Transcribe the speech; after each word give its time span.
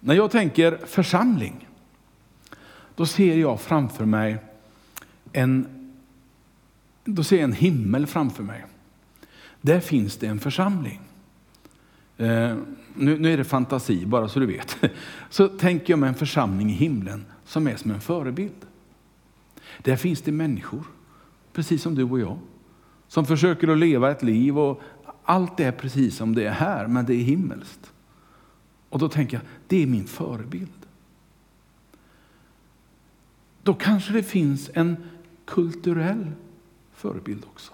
När 0.00 0.14
jag 0.14 0.30
tänker 0.30 0.78
församling, 0.86 1.68
då 2.94 3.06
ser 3.06 3.36
jag 3.36 3.60
framför 3.60 4.04
mig 4.04 4.38
en, 5.32 5.66
då 7.04 7.24
ser 7.24 7.36
jag 7.36 7.44
en 7.44 7.52
himmel 7.52 8.06
framför 8.06 8.42
mig. 8.42 8.64
Där 9.60 9.80
finns 9.80 10.16
det 10.16 10.26
en 10.26 10.40
församling. 10.40 11.00
Eh, 12.16 12.56
nu, 12.94 13.18
nu 13.18 13.32
är 13.32 13.36
det 13.36 13.44
fantasi, 13.44 14.06
bara 14.06 14.28
så 14.28 14.40
du 14.40 14.46
vet. 14.46 14.76
Så 15.30 15.48
tänker 15.48 15.92
jag 15.92 15.98
mig 15.98 16.08
en 16.08 16.14
församling 16.14 16.70
i 16.70 16.74
himlen 16.74 17.24
som 17.44 17.66
är 17.66 17.76
som 17.76 17.90
en 17.90 18.00
förebild. 18.00 18.66
Där 19.82 19.96
finns 19.96 20.22
det 20.22 20.32
människor, 20.32 20.84
precis 21.52 21.82
som 21.82 21.94
du 21.94 22.04
och 22.04 22.20
jag, 22.20 22.38
som 23.08 23.26
försöker 23.26 23.68
att 23.68 23.78
leva 23.78 24.10
ett 24.10 24.22
liv 24.22 24.58
och 24.58 24.82
allt 25.24 25.60
är 25.60 25.72
precis 25.72 26.16
som 26.16 26.34
det 26.34 26.44
är 26.44 26.52
här, 26.52 26.86
men 26.86 27.06
det 27.06 27.14
är 27.14 27.22
himmelskt. 27.22 27.92
Och 28.90 28.98
då 28.98 29.08
tänker 29.08 29.36
jag, 29.36 29.46
det 29.66 29.82
är 29.82 29.86
min 29.86 30.06
förebild. 30.06 30.72
Då 33.62 33.74
kanske 33.74 34.12
det 34.12 34.22
finns 34.22 34.70
en 34.74 34.96
kulturell 35.44 36.32
förebild 36.92 37.44
också. 37.44 37.72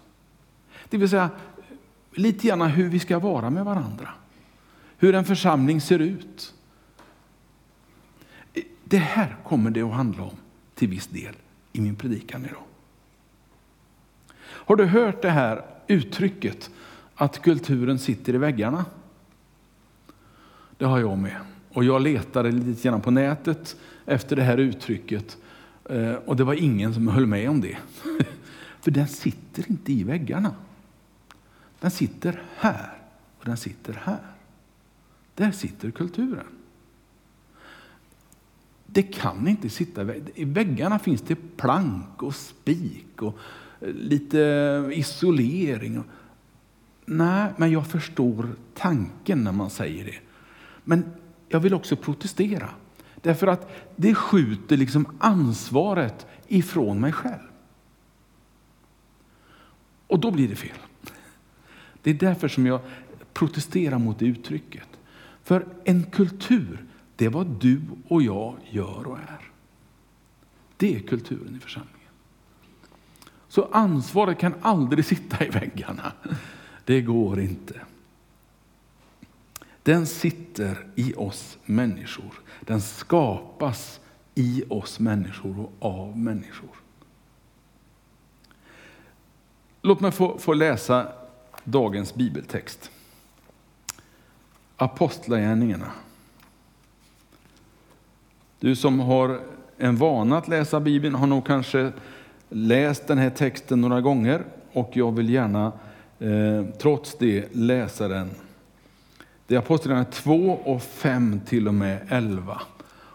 Det 0.89 0.97
vill 0.97 1.09
säga 1.09 1.31
lite 2.13 2.49
grann 2.49 2.63
hur 2.63 2.89
vi 2.89 2.99
ska 2.99 3.19
vara 3.19 3.51
med 3.51 3.65
varandra. 3.65 4.09
Hur 4.99 5.15
en 5.15 5.25
församling 5.25 5.81
ser 5.81 5.99
ut. 5.99 6.55
Det 8.85 8.99
här 8.99 9.37
kommer 9.45 9.71
det 9.71 9.83
att 9.83 9.93
handla 9.93 10.23
om 10.23 10.37
till 10.75 10.89
viss 10.89 11.07
del 11.07 11.35
i 11.73 11.81
min 11.81 11.97
predikan 11.97 12.45
idag. 12.45 12.63
Har 14.37 14.77
du 14.77 14.85
hört 14.85 15.23
det 15.23 15.31
här 15.31 15.65
uttrycket 15.87 16.71
att 17.15 17.43
kulturen 17.43 17.99
sitter 17.99 18.35
i 18.35 18.39
väggarna? 18.39 18.85
Det 20.79 20.85
har 20.85 20.99
jag 20.99 21.19
med. 21.19 21.41
Och 21.69 21.85
jag 21.85 22.03
letade 22.03 22.51
lite 22.51 22.89
grann 22.89 23.01
på 23.01 23.11
nätet 23.11 23.77
efter 24.07 24.37
det 24.37 24.43
här 24.43 24.59
uttrycket 24.59 25.37
eh, 25.91 26.13
och 26.13 26.37
det 26.37 26.45
var 26.45 26.55
ingen 26.55 26.95
som 26.95 27.09
höll 27.09 27.27
med 27.27 27.51
om 27.51 27.61
det. 27.61 27.79
För 28.81 28.91
den 28.91 29.09
sitter 29.09 29.71
inte 29.71 29.93
i 29.93 30.05
väggarna. 30.05 30.55
Den 31.81 31.91
sitter 31.91 32.43
här 32.57 32.93
och 33.39 33.45
den 33.45 33.57
sitter 33.57 34.01
här. 34.03 34.23
Där 35.35 35.51
sitter 35.51 35.91
kulturen. 35.91 36.47
Det 38.87 39.03
kan 39.03 39.49
inte 39.49 39.69
sitta 39.69 40.15
i 40.35 40.45
väggarna. 40.45 40.99
finns 40.99 41.23
det 41.23 41.57
plank 41.57 42.23
och 42.23 42.35
spik 42.35 43.23
och 43.23 43.39
eh, 43.81 43.89
lite 43.89 44.41
eh, 44.43 44.99
isolering. 44.99 46.03
Nej, 47.05 47.53
men 47.57 47.71
jag 47.71 47.87
förstår 47.87 48.49
tanken 48.75 49.45
när 49.45 49.53
man 49.53 49.71
säger 49.71 50.05
det. 50.05 50.19
Men 50.85 51.13
jag 51.49 51.61
vill 51.61 51.75
också 51.75 51.97
protestera. 51.97 52.71
Därför 53.15 53.47
att 53.47 53.71
det 53.97 54.15
skjuter 54.15 54.77
liksom 54.77 55.07
ansvaret 55.19 56.27
ifrån 56.49 57.01
mig 57.01 57.13
själv. 57.13 57.49
Och 60.07 60.21
då 60.21 60.31
blir 60.31 60.49
det 60.49 60.57
fel. 60.57 60.77
Det 62.03 62.11
är 62.11 62.15
därför 62.15 62.49
som 62.49 62.67
jag 62.67 62.81
protesterar 63.33 63.99
mot 63.99 64.19
det 64.19 64.27
uttrycket. 64.27 64.89
För 65.43 65.67
en 65.85 66.05
kultur, 66.05 66.85
det 67.17 67.25
är 67.25 67.31
vad 67.31 67.47
du 67.47 67.81
och 68.09 68.23
jag 68.23 68.57
gör 68.71 69.07
och 69.07 69.19
är. 69.19 69.51
Det 70.77 70.97
är 70.97 71.01
kulturen 71.01 71.57
i 71.57 71.61
församlingen. 71.61 71.95
Så 73.49 73.69
ansvaret 73.73 74.39
kan 74.39 74.55
aldrig 74.61 75.05
sitta 75.05 75.45
i 75.45 75.49
väggarna. 75.49 76.13
Det 76.85 77.01
går 77.01 77.41
inte. 77.41 77.81
Den 79.85 80.07
sitter 80.07 80.87
i 80.95 81.15
oss 81.15 81.59
människor. 81.65 82.33
Den 82.61 82.81
skapas 82.81 84.01
i 84.35 84.65
oss 84.69 85.01
människor 85.01 85.61
och 85.61 85.73
av 85.79 86.19
människor. 86.19 86.71
Låt 89.83 90.01
mig 90.01 90.13
få, 90.13 90.39
få 90.39 90.53
läsa 90.55 91.13
dagens 91.65 92.15
bibeltext. 92.15 92.91
Apostlagärningarna. 94.77 95.93
Du 98.61 98.77
som 98.77 99.01
har 99.01 99.41
en 99.79 99.97
vana 99.97 100.39
att 100.39 100.49
läsa 100.49 100.81
Bibeln 100.81 101.15
har 101.15 101.27
nog 101.27 101.47
kanske 101.47 101.93
läst 102.49 103.07
den 103.07 103.19
här 103.19 103.31
texten 103.31 103.81
några 103.81 104.01
gånger 104.01 104.45
och 104.73 104.91
jag 104.93 105.13
vill 105.13 105.31
gärna 105.31 105.73
eh, 106.19 106.65
trots 106.79 107.19
det 107.19 107.55
läsa 107.55 108.09
den. 108.09 108.31
Det 109.47 109.55
är 109.55 109.59
Apostlagärningarna 109.59 110.11
2 110.11 110.51
och 110.51 110.83
5 110.83 111.41
till 111.47 111.69
och 111.69 111.75
med 111.75 112.07
11. 112.09 112.63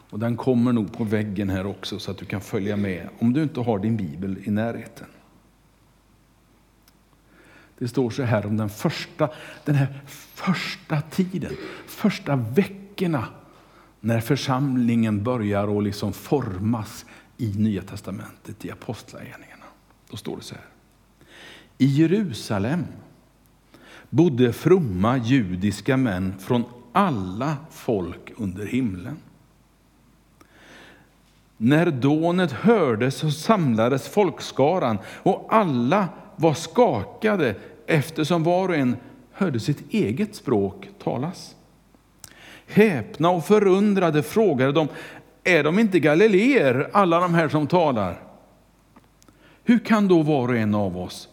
Och 0.09 0.19
den 0.19 0.38
kommer 0.38 0.73
nog 0.73 0.97
på 0.97 1.03
väggen 1.03 1.50
här 1.50 1.66
också 1.66 2.00
så 2.00 2.12
att 2.12 2.17
du 2.17 2.25
kan 2.25 2.41
följa 2.41 2.75
med 2.75 3.09
om 3.19 3.34
du 3.34 3.44
inte 3.44 3.59
har 3.59 3.79
din 3.79 3.97
bibel 3.97 4.38
i 4.44 4.51
närheten. 4.51 5.07
Det 7.78 7.88
står 7.88 8.09
så 8.09 8.23
här 8.23 8.45
om 8.45 8.57
den 8.57 8.69
första, 8.69 9.29
den 9.66 9.75
här 9.75 10.01
första 10.34 11.01
tiden, 11.01 11.51
första 11.88 12.35
veckorna 12.35 13.28
när 14.00 14.19
församlingen 14.19 15.23
börjar 15.23 15.78
att 15.78 15.84
liksom 15.84 16.13
formas 16.13 17.06
i 17.38 17.53
Nya 17.57 17.81
Testamentet, 17.81 18.66
i 18.66 18.72
Apostlagärningarna. 18.72 19.66
Då 20.09 20.17
står 20.17 20.38
det 20.38 20.44
så 20.44 20.56
här. 20.56 20.66
I 21.78 21.85
Jerusalem 21.85 22.85
bodde 24.09 24.53
fromma 24.53 25.18
judiska 25.18 25.97
män 25.97 26.34
från 26.40 26.64
alla 26.92 27.58
folk 27.72 28.34
under 28.38 28.66
himlen. 28.66 29.18
När 31.58 31.92
dånet 31.92 32.52
hördes 32.52 33.16
så 33.16 33.31
samlades 33.31 34.08
folkskaran 34.08 34.97
och 35.24 35.47
alla 35.50 36.08
var 36.36 36.53
skakade 36.53 37.56
eftersom 37.88 38.44
var 38.44 38.70
och 38.70 38.75
en 38.75 38.96
hörde 39.31 39.59
sitt 39.59 39.94
eget 39.94 40.36
språk 40.36 40.90
talas. 41.03 41.56
Häpna 42.68 43.30
och 43.30 43.46
förundrade 43.46 44.24
frågade 44.24 44.72
de, 44.72 44.88
är 45.44 45.64
de 45.64 45.80
inte 45.80 46.00
galileer, 46.00 46.90
alla 46.94 47.20
de 47.20 47.34
här 47.34 47.50
som 47.50 47.68
talar? 47.68 48.22
Hur 49.64 49.80
kan 49.80 50.08
då 50.08 50.22
var 50.22 50.47
och 50.47 50.58
en 50.58 50.76
av 50.76 50.97
oss 50.97 51.30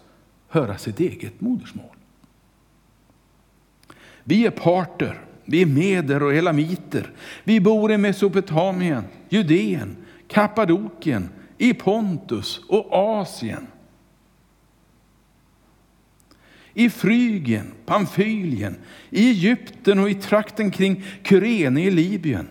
höra 0.49 0.79
sitt 0.79 1.01
eget 1.01 1.41
modersmål? 1.41 1.96
Vi 4.29 4.47
är 4.47 4.51
parter, 4.51 5.21
vi 5.45 5.63
är 5.63 5.67
meder 5.67 6.23
och 6.23 6.35
elamiter. 6.35 7.11
Vi 7.45 7.61
bor 7.61 7.93
i 7.93 7.97
Mesopotamien, 7.97 9.05
Judeen, 9.29 9.97
Kappadokien, 10.29 11.29
i 11.59 11.75
Pontus 11.75 12.61
och 12.69 12.93
Asien 12.93 13.67
i 16.79 16.91
Frygien, 16.91 17.73
Pamfylien, 17.87 18.77
i 19.11 19.31
Egypten 19.31 19.99
och 19.99 20.11
i 20.11 20.15
trakten 20.15 20.71
kring 20.71 21.05
Kyrene 21.23 21.81
i 21.81 21.91
Libyen. 21.91 22.49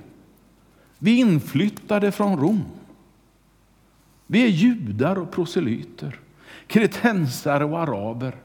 Vi 0.99 1.17
inflyttade 1.17 2.11
från 2.11 2.39
Rom. 2.39 2.63
Vi 4.27 4.43
är 4.43 4.47
judar 4.47 5.15
och 5.15 5.31
proselyter, 5.31 6.19
kretensare 6.67 7.65
och 7.65 7.79
araber. 7.79 8.35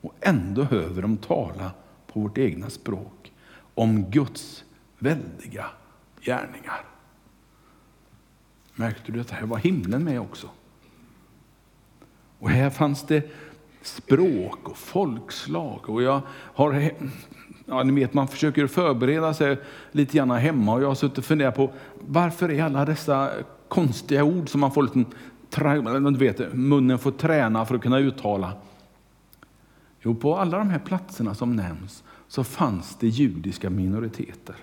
Och 0.00 0.14
ändå 0.20 0.62
hör 0.62 0.88
vi 0.88 1.00
dem 1.00 1.16
tala 1.16 1.70
på 2.12 2.20
vårt 2.20 2.38
egna 2.38 2.70
språk 2.70 3.32
om 3.74 4.10
Guds 4.10 4.64
väldiga 4.98 5.66
gärningar. 6.20 6.84
Märkte 8.74 9.12
du 9.12 9.20
att 9.20 9.30
här 9.30 9.46
var 9.46 9.58
himlen 9.58 10.04
med 10.04 10.20
också? 10.20 10.48
Och 12.38 12.50
här 12.50 12.70
fanns 12.70 13.06
det 13.06 13.30
språk 13.82 14.68
och 14.68 14.76
folkslag. 14.76 15.90
Och 15.90 16.02
jag 16.02 16.20
har, 16.30 16.90
ja, 17.66 17.82
ni 17.82 18.00
vet, 18.00 18.14
man 18.14 18.28
försöker 18.28 18.66
förbereda 18.66 19.34
sig 19.34 19.58
lite 19.92 20.16
grann 20.16 20.30
hemma 20.30 20.74
och 20.74 20.82
jag 20.82 20.88
har 20.88 20.94
suttit 20.94 21.18
och 21.18 21.24
funderat 21.24 21.56
på 21.56 21.72
varför 22.00 22.50
är 22.50 22.62
alla 22.62 22.84
dessa 22.84 23.30
konstiga 23.68 24.24
ord 24.24 24.48
som 24.48 24.60
man 24.60 24.72
får 24.72 24.82
lite, 24.82 26.12
du 26.12 26.18
vet, 26.18 26.54
munnen 26.54 26.98
får 26.98 27.10
träna 27.10 27.66
för 27.66 27.74
att 27.74 27.82
kunna 27.82 27.98
uttala. 27.98 28.52
Jo, 30.00 30.14
på 30.14 30.36
alla 30.36 30.58
de 30.58 30.70
här 30.70 30.78
platserna 30.78 31.34
som 31.34 31.56
nämns 31.56 32.04
så 32.28 32.44
fanns 32.44 32.96
det 33.00 33.08
judiska 33.08 33.70
minoriteter 33.70 34.56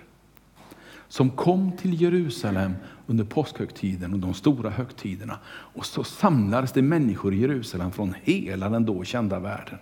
som 1.08 1.30
kom 1.30 1.72
till 1.72 2.02
Jerusalem 2.02 2.74
under 3.06 3.24
påskhögtiden 3.24 4.12
och 4.12 4.18
de 4.18 4.34
stora 4.34 4.70
högtiderna. 4.70 5.38
Och 5.46 5.86
så 5.86 6.04
samlades 6.04 6.72
det 6.72 6.82
människor 6.82 7.34
i 7.34 7.40
Jerusalem 7.40 7.92
från 7.92 8.14
hela 8.22 8.68
den 8.68 8.84
då 8.84 9.04
kända 9.04 9.38
världen. 9.38 9.78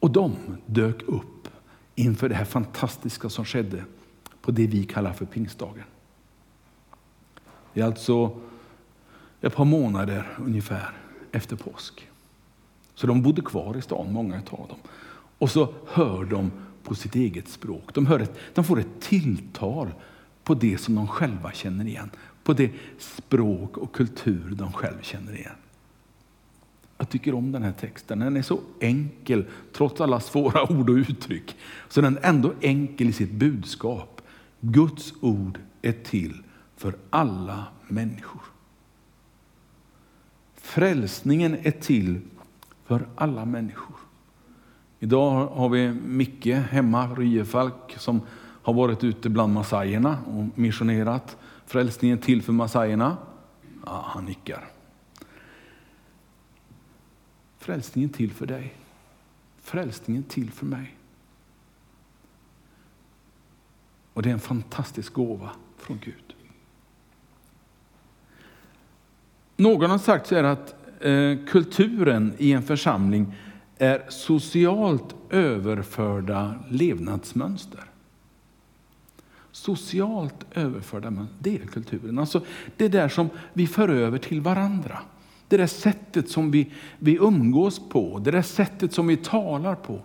Och 0.00 0.10
de 0.10 0.36
dök 0.66 1.02
upp 1.02 1.48
inför 1.94 2.28
det 2.28 2.34
här 2.34 2.44
fantastiska 2.44 3.28
som 3.28 3.44
skedde 3.44 3.84
på 4.42 4.50
det 4.50 4.66
vi 4.66 4.84
kallar 4.84 5.12
för 5.12 5.26
pingstdagen. 5.26 5.84
Det 7.74 7.80
är 7.80 7.84
alltså 7.84 8.36
ett 9.40 9.54
par 9.54 9.64
månader 9.64 10.28
ungefär 10.38 10.90
efter 11.32 11.56
påsk. 11.56 12.09
Så 13.00 13.06
de 13.06 13.22
bodde 13.22 13.42
kvar 13.42 13.76
i 13.76 13.82
stan, 13.82 14.12
många 14.12 14.36
av 14.36 14.68
dem. 14.68 14.78
Och 15.38 15.50
så 15.50 15.74
hör 15.86 16.24
de 16.24 16.50
på 16.82 16.94
sitt 16.94 17.14
eget 17.14 17.48
språk. 17.48 17.94
De, 17.94 18.06
hör 18.06 18.20
ett, 18.20 18.38
de 18.54 18.64
får 18.64 18.80
ett 18.80 19.00
tilltal 19.00 19.88
på 20.44 20.54
det 20.54 20.78
som 20.78 20.94
de 20.94 21.08
själva 21.08 21.52
känner 21.52 21.86
igen. 21.86 22.10
På 22.44 22.52
det 22.52 22.70
språk 22.98 23.76
och 23.76 23.92
kultur 23.92 24.50
de 24.50 24.72
själva 24.72 25.02
känner 25.02 25.34
igen. 25.34 25.54
Jag 26.98 27.08
tycker 27.08 27.34
om 27.34 27.52
den 27.52 27.62
här 27.62 27.72
texten. 27.72 28.18
Den 28.18 28.36
är 28.36 28.42
så 28.42 28.60
enkel, 28.80 29.44
trots 29.72 30.00
alla 30.00 30.20
svåra 30.20 30.72
ord 30.72 30.90
och 30.90 30.96
uttryck. 30.96 31.56
Så 31.88 32.00
den 32.00 32.16
är 32.16 32.28
ändå 32.28 32.52
enkel 32.60 33.08
i 33.08 33.12
sitt 33.12 33.32
budskap. 33.32 34.22
Guds 34.60 35.14
ord 35.20 35.58
är 35.82 35.92
till 35.92 36.42
för 36.76 36.94
alla 37.10 37.66
människor. 37.88 38.42
Frälsningen 40.54 41.56
är 41.62 41.70
till 41.70 42.20
för 42.90 43.08
alla 43.16 43.44
människor. 43.44 43.96
Idag 44.98 45.46
har 45.46 45.68
vi 45.68 45.92
Micke 45.92 46.46
hemma, 46.46 47.14
Ryefalk, 47.14 47.98
som 47.98 48.20
har 48.62 48.72
varit 48.72 49.04
ute 49.04 49.28
bland 49.28 49.52
massajerna 49.52 50.18
och 50.26 50.58
missionerat. 50.58 51.36
Frälsningen 51.66 52.18
till 52.18 52.42
för 52.42 52.52
massajerna. 52.52 53.16
Ja, 53.86 54.04
han 54.06 54.24
nickar. 54.24 54.70
Frälsningen 57.58 58.10
till 58.10 58.32
för 58.32 58.46
dig. 58.46 58.74
Frälsningen 59.60 60.22
till 60.22 60.50
för 60.50 60.66
mig. 60.66 60.96
Och 64.12 64.22
det 64.22 64.28
är 64.28 64.34
en 64.34 64.40
fantastisk 64.40 65.12
gåva 65.12 65.50
från 65.76 65.98
Gud. 66.04 66.34
Någon 69.56 69.90
har 69.90 69.98
sagt 69.98 70.26
så 70.26 70.34
här 70.34 70.44
att 70.44 70.79
Eh, 71.00 71.38
kulturen 71.46 72.32
i 72.38 72.52
en 72.52 72.62
församling 72.62 73.34
är 73.78 74.02
socialt 74.08 75.14
överförda 75.30 76.54
levnadsmönster. 76.68 77.84
Socialt 79.52 80.46
överförda 80.54 81.10
mönster, 81.10 81.36
det 81.38 81.54
är 81.54 81.66
kulturen. 81.66 82.18
Alltså 82.18 82.40
det 82.76 82.88
där 82.88 83.08
som 83.08 83.30
vi 83.52 83.66
för 83.66 83.88
över 83.88 84.18
till 84.18 84.40
varandra. 84.40 84.98
Det 85.48 85.56
där 85.56 85.66
sättet 85.66 86.30
som 86.30 86.50
vi, 86.50 86.72
vi 86.98 87.16
umgås 87.16 87.88
på, 87.88 88.18
det 88.18 88.30
där 88.30 88.42
sättet 88.42 88.92
som 88.92 89.06
vi 89.06 89.16
talar 89.16 89.74
på. 89.74 90.02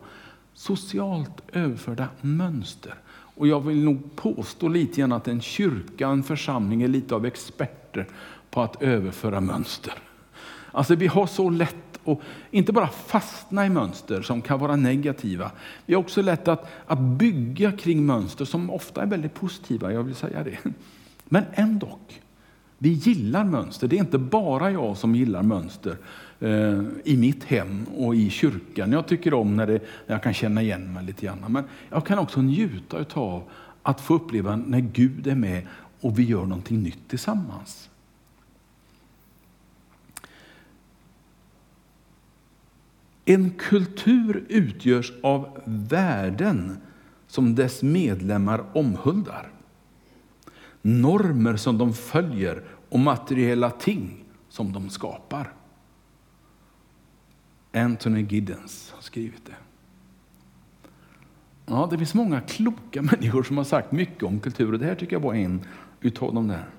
Socialt 0.54 1.42
överförda 1.54 2.08
mönster. 2.22 2.94
Och 3.10 3.48
jag 3.48 3.62
vill 3.62 3.84
nog 3.84 4.16
påstå 4.16 4.68
lite 4.68 5.02
grann 5.02 5.12
att 5.12 5.28
en 5.28 5.42
kyrka, 5.42 6.08
en 6.08 6.24
församling 6.24 6.82
är 6.82 6.88
lite 6.88 7.16
av 7.16 7.26
experter 7.26 8.08
på 8.50 8.62
att 8.62 8.82
överföra 8.82 9.42
mönster. 9.42 9.94
Alltså 10.76 10.96
vi 10.96 11.08
har 11.08 11.28
så 11.28 11.50
lätt 11.50 11.76
att 12.06 12.20
inte 12.52 12.74
bara 12.74 12.88
fastna 12.88 13.66
i 13.66 13.70
mönster 13.70 14.22
som 14.22 14.42
kan 14.42 14.60
vara 14.60 14.76
negativa. 14.76 15.52
Vi 15.86 15.94
har 15.94 16.02
också 16.02 16.22
lätt 16.22 16.48
att, 16.48 16.72
att 16.86 17.00
bygga 17.00 17.72
kring 17.72 18.06
mönster 18.06 18.46
som 18.46 18.70
ofta 18.70 19.02
är 19.02 19.06
väldigt 19.06 19.34
positiva, 19.34 19.94
jag 19.94 20.04
vill 20.04 20.16
säga 20.16 20.44
det. 20.44 20.58
Men 21.26 21.44
ändå, 21.54 22.00
vi 22.78 22.90
gillar 22.90 23.44
mönster. 23.44 23.88
Det 23.88 23.96
är 23.96 24.00
inte 24.00 24.18
bara 24.18 24.72
jag 24.72 24.98
som 24.98 25.16
gillar 25.16 25.44
mönster 25.44 25.98
eh, 26.40 26.82
i 27.04 27.18
mitt 27.18 27.44
hem 27.44 27.86
och 27.96 28.16
i 28.16 28.30
kyrkan. 28.30 28.92
Jag 28.92 29.08
tycker 29.08 29.34
om 29.34 29.56
när, 29.56 29.68
det, 29.68 29.84
när 30.08 30.16
jag 30.16 30.24
kan 30.24 30.34
känna 30.34 30.62
igen 30.62 30.94
mig 30.94 31.06
lite 31.06 31.26
grann. 31.26 31.46
Men 31.48 31.64
jag 31.90 32.06
kan 32.06 32.20
också 32.20 32.42
njuta 32.42 33.06
av 33.14 33.44
att 33.84 34.02
få 34.02 34.14
uppleva 34.14 34.56
när 34.56 34.80
Gud 34.80 35.28
är 35.28 35.36
med 35.36 35.68
och 36.02 36.20
vi 36.20 36.24
gör 36.24 36.46
någonting 36.46 36.84
nytt 36.84 37.08
tillsammans. 37.08 37.90
En 43.26 43.50
kultur 43.50 44.46
utgörs 44.50 45.14
av 45.24 45.62
värden 45.66 46.78
som 47.28 47.56
dess 47.56 47.84
medlemmar 47.84 48.66
omhuldar. 48.74 49.52
Normer 50.82 51.56
som 51.56 51.78
de 51.78 51.94
följer 51.94 52.64
och 52.90 53.00
materiella 53.00 53.72
ting 53.72 54.24
som 54.50 54.74
de 54.74 54.90
skapar. 54.90 55.54
Anthony 57.74 58.22
Giddens 58.22 58.92
har 58.96 59.02
skrivit 59.02 59.46
det. 59.46 59.56
Ja, 61.66 61.88
det 61.92 61.98
finns 61.98 62.14
många 62.14 62.42
kloka 62.42 63.02
människor 63.12 63.44
som 63.44 63.58
har 63.58 63.64
sagt 63.64 63.92
mycket 63.92 64.24
om 64.24 64.40
kultur 64.40 64.74
och 64.74 64.80
det 64.80 64.86
här 64.86 64.96
tycker 64.96 65.16
jag 65.16 65.22
var 65.22 65.34
en 65.34 65.66
utav 66.02 66.34
de 66.34 66.48
där. 66.48 66.70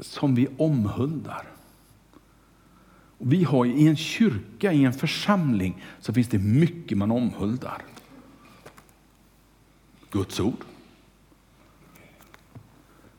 Som 0.00 0.34
vi 0.34 0.48
omhuldar. 0.56 1.57
Vi 3.18 3.44
har 3.44 3.66
I 3.66 3.86
en 3.86 3.96
kyrka, 3.96 4.72
i 4.72 4.84
en 4.84 4.92
församling, 4.92 5.84
så 6.00 6.12
finns 6.12 6.28
det 6.28 6.38
mycket 6.38 6.98
man 6.98 7.10
omhuldar. 7.10 7.82
Guds 10.10 10.40
ord. 10.40 10.64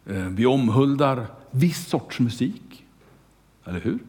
Eh, 0.05 0.25
vi 0.25 0.45
omhuldar 0.45 1.27
viss 1.51 1.87
sorts 1.87 2.19
musik, 2.19 2.85
eller 3.65 3.79
hur? 3.79 3.99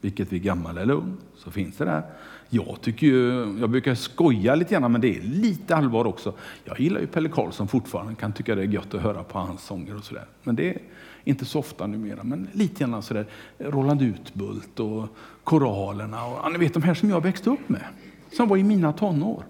Vilket 0.00 0.32
vi 0.32 0.36
är 0.36 0.40
gammal 0.40 0.78
eller 0.78 0.94
ung, 0.94 1.16
så 1.36 1.50
finns 1.50 1.76
det 1.76 1.84
där. 1.84 2.02
Jag, 2.48 2.78
tycker 2.80 3.06
ju, 3.06 3.56
jag 3.60 3.70
brukar 3.70 3.94
skoja 3.94 4.54
lite 4.54 4.74
grann, 4.74 4.92
men 4.92 5.00
det 5.00 5.16
är 5.16 5.22
lite 5.22 5.76
allvar 5.76 6.04
också. 6.04 6.34
Jag 6.64 6.80
gillar 6.80 7.00
ju 7.00 7.06
Pelle 7.06 7.28
Karlsson 7.28 7.68
fortfarande, 7.68 8.14
kan 8.14 8.32
tycka 8.32 8.54
det 8.54 8.62
är 8.62 8.66
gött 8.66 8.94
att 8.94 9.02
höra 9.02 9.22
på 9.22 9.38
hans 9.38 9.62
sånger 9.64 9.96
och 9.96 10.04
sådär. 10.04 10.26
Men 10.42 10.56
det 10.56 10.78
inte 11.24 11.44
så 11.44 11.58
ofta 11.58 11.86
numera, 11.86 12.24
men 12.24 12.48
lite 12.52 12.84
grann 12.84 13.02
sådär. 13.02 13.26
Roland 13.58 14.02
Utbult 14.02 14.80
och 14.80 15.08
Koralerna 15.44 16.26
och 16.26 16.52
ni 16.52 16.58
vet 16.58 16.74
de 16.74 16.82
här 16.82 16.94
som 16.94 17.10
jag 17.10 17.22
växte 17.22 17.50
upp 17.50 17.68
med, 17.68 17.84
som 18.32 18.48
var 18.48 18.56
i 18.56 18.62
mina 18.62 18.92
tonår. 18.92 19.44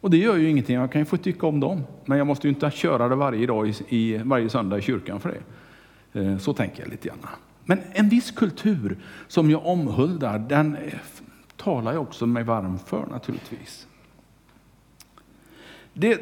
Och 0.00 0.10
det 0.10 0.16
gör 0.16 0.36
ju 0.36 0.50
ingenting, 0.50 0.76
jag 0.76 0.92
kan 0.92 1.00
ju 1.00 1.04
få 1.04 1.16
tycka 1.16 1.46
om 1.46 1.60
dem, 1.60 1.82
men 2.04 2.18
jag 2.18 2.26
måste 2.26 2.46
ju 2.46 2.54
inte 2.54 2.70
köra 2.70 3.08
det 3.08 3.14
varje 3.14 3.46
dag 3.46 3.68
i, 3.68 3.74
i 3.88 4.18
varje 4.24 4.48
söndag 4.48 4.78
i 4.78 4.82
kyrkan 4.82 5.20
för 5.20 5.28
det. 6.12 6.20
Eh, 6.20 6.38
så 6.38 6.52
tänker 6.52 6.82
jag 6.82 6.90
lite 6.90 7.08
grann. 7.08 7.18
Men 7.64 7.80
en 7.92 8.08
viss 8.08 8.30
kultur 8.30 8.98
som 9.28 9.50
jag 9.50 9.66
omhuldar, 9.66 10.38
den 10.38 10.76
eh, 10.76 10.92
talar 11.56 11.92
jag 11.92 12.02
också 12.02 12.26
mig 12.26 12.44
varm 12.44 12.78
för 12.78 13.06
naturligtvis. 13.06 13.86
Det, 15.92 16.20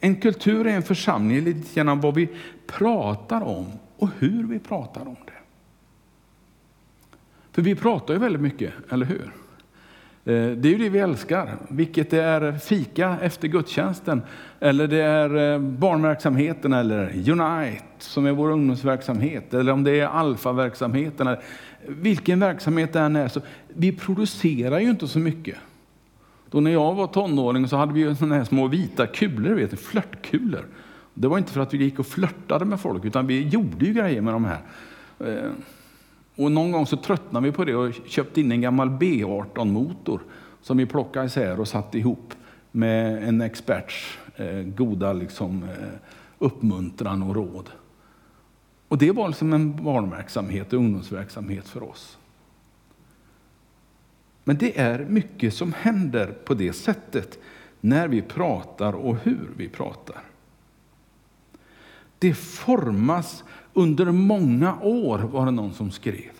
en 0.00 0.16
kultur 0.16 0.66
är 0.66 0.70
en 0.70 0.82
församling, 0.82 1.44
lite 1.44 1.80
grann 1.80 2.00
vad 2.00 2.14
vi 2.14 2.28
pratar 2.66 3.42
om 3.42 3.66
och 3.96 4.08
hur 4.18 4.46
vi 4.46 4.58
pratar 4.58 5.00
om 5.00 5.16
det. 5.26 5.32
För 7.52 7.62
vi 7.62 7.74
pratar 7.74 8.14
ju 8.14 8.20
väldigt 8.20 8.42
mycket, 8.42 8.72
eller 8.90 9.06
hur? 9.06 9.32
Eh, 10.24 10.50
det 10.56 10.68
är 10.68 10.72
ju 10.72 10.78
det 10.78 10.88
vi 10.88 10.98
älskar, 10.98 11.56
vilket 11.68 12.10
det 12.10 12.22
är 12.22 12.52
fika 12.52 13.16
efter 13.22 13.48
gudstjänsten, 13.48 14.22
eller 14.60 14.86
det 14.86 15.02
är 15.02 15.52
eh, 15.52 15.58
barnverksamheten, 15.58 16.72
eller 16.72 17.30
Unite 17.30 17.84
som 17.98 18.26
är 18.26 18.32
vår 18.32 18.50
ungdomsverksamhet, 18.50 19.54
eller 19.54 19.72
om 19.72 19.84
det 19.84 20.00
är 20.00 20.06
Alfa-verksamheten, 20.06 21.36
vilken 21.86 22.40
verksamhet 22.40 22.92
det 22.92 23.00
än 23.00 23.16
är. 23.16 23.28
Så 23.28 23.40
vi 23.68 23.92
producerar 23.92 24.78
ju 24.78 24.90
inte 24.90 25.08
så 25.08 25.18
mycket. 25.18 25.56
Då 26.50 26.60
när 26.60 26.70
jag 26.70 26.94
var 26.94 27.06
tonåring 27.06 27.68
så 27.68 27.76
hade 27.76 27.92
vi 27.92 28.00
ju 28.00 28.14
såna 28.14 28.34
här 28.34 28.44
små 28.44 28.68
vita 28.68 29.06
kulor, 29.06 29.54
vet, 29.54 29.80
flörtkulor. 29.80 30.66
Det 31.14 31.28
var 31.28 31.38
inte 31.38 31.52
för 31.52 31.60
att 31.60 31.74
vi 31.74 31.84
gick 31.84 31.98
och 31.98 32.06
flörtade 32.06 32.64
med 32.64 32.80
folk, 32.80 33.04
utan 33.04 33.26
vi 33.26 33.48
gjorde 33.48 33.86
ju 33.86 33.92
grejer 33.92 34.20
med 34.20 34.34
de 34.34 34.44
här. 34.44 34.60
Eh, 35.18 35.50
och 36.36 36.52
någon 36.52 36.72
gång 36.72 36.86
så 36.86 36.96
tröttnade 36.96 37.46
vi 37.46 37.52
på 37.52 37.64
det 37.64 37.74
och 37.74 37.92
köpte 38.06 38.40
in 38.40 38.52
en 38.52 38.60
gammal 38.60 38.88
B18-motor 38.88 40.20
som 40.62 40.76
vi 40.76 40.86
plockade 40.86 41.26
isär 41.26 41.60
och 41.60 41.68
satte 41.68 41.98
ihop 41.98 42.34
med 42.70 43.28
en 43.28 43.40
experts 43.40 44.18
eh, 44.36 44.62
goda 44.62 45.12
liksom, 45.12 45.62
eh, 45.62 45.88
uppmuntran 46.38 47.22
och 47.22 47.34
råd. 47.34 47.70
Och 48.88 48.98
det 48.98 49.10
var 49.10 49.28
liksom 49.28 49.52
en 49.52 49.84
barnverksamhet 49.84 50.72
och 50.72 50.78
ungdomsverksamhet 50.78 51.68
för 51.68 51.82
oss. 51.82 52.18
Men 54.50 54.58
det 54.58 54.78
är 54.78 55.04
mycket 55.04 55.54
som 55.54 55.72
händer 55.72 56.26
på 56.26 56.54
det 56.54 56.72
sättet 56.72 57.38
när 57.80 58.08
vi 58.08 58.22
pratar 58.22 58.92
och 58.92 59.16
hur 59.16 59.50
vi 59.56 59.68
pratar. 59.68 60.22
Det 62.18 62.34
formas 62.34 63.44
under 63.72 64.12
många 64.12 64.80
år, 64.80 65.18
var 65.18 65.44
det 65.44 65.50
någon 65.50 65.74
som 65.74 65.90
skrev, 65.90 66.30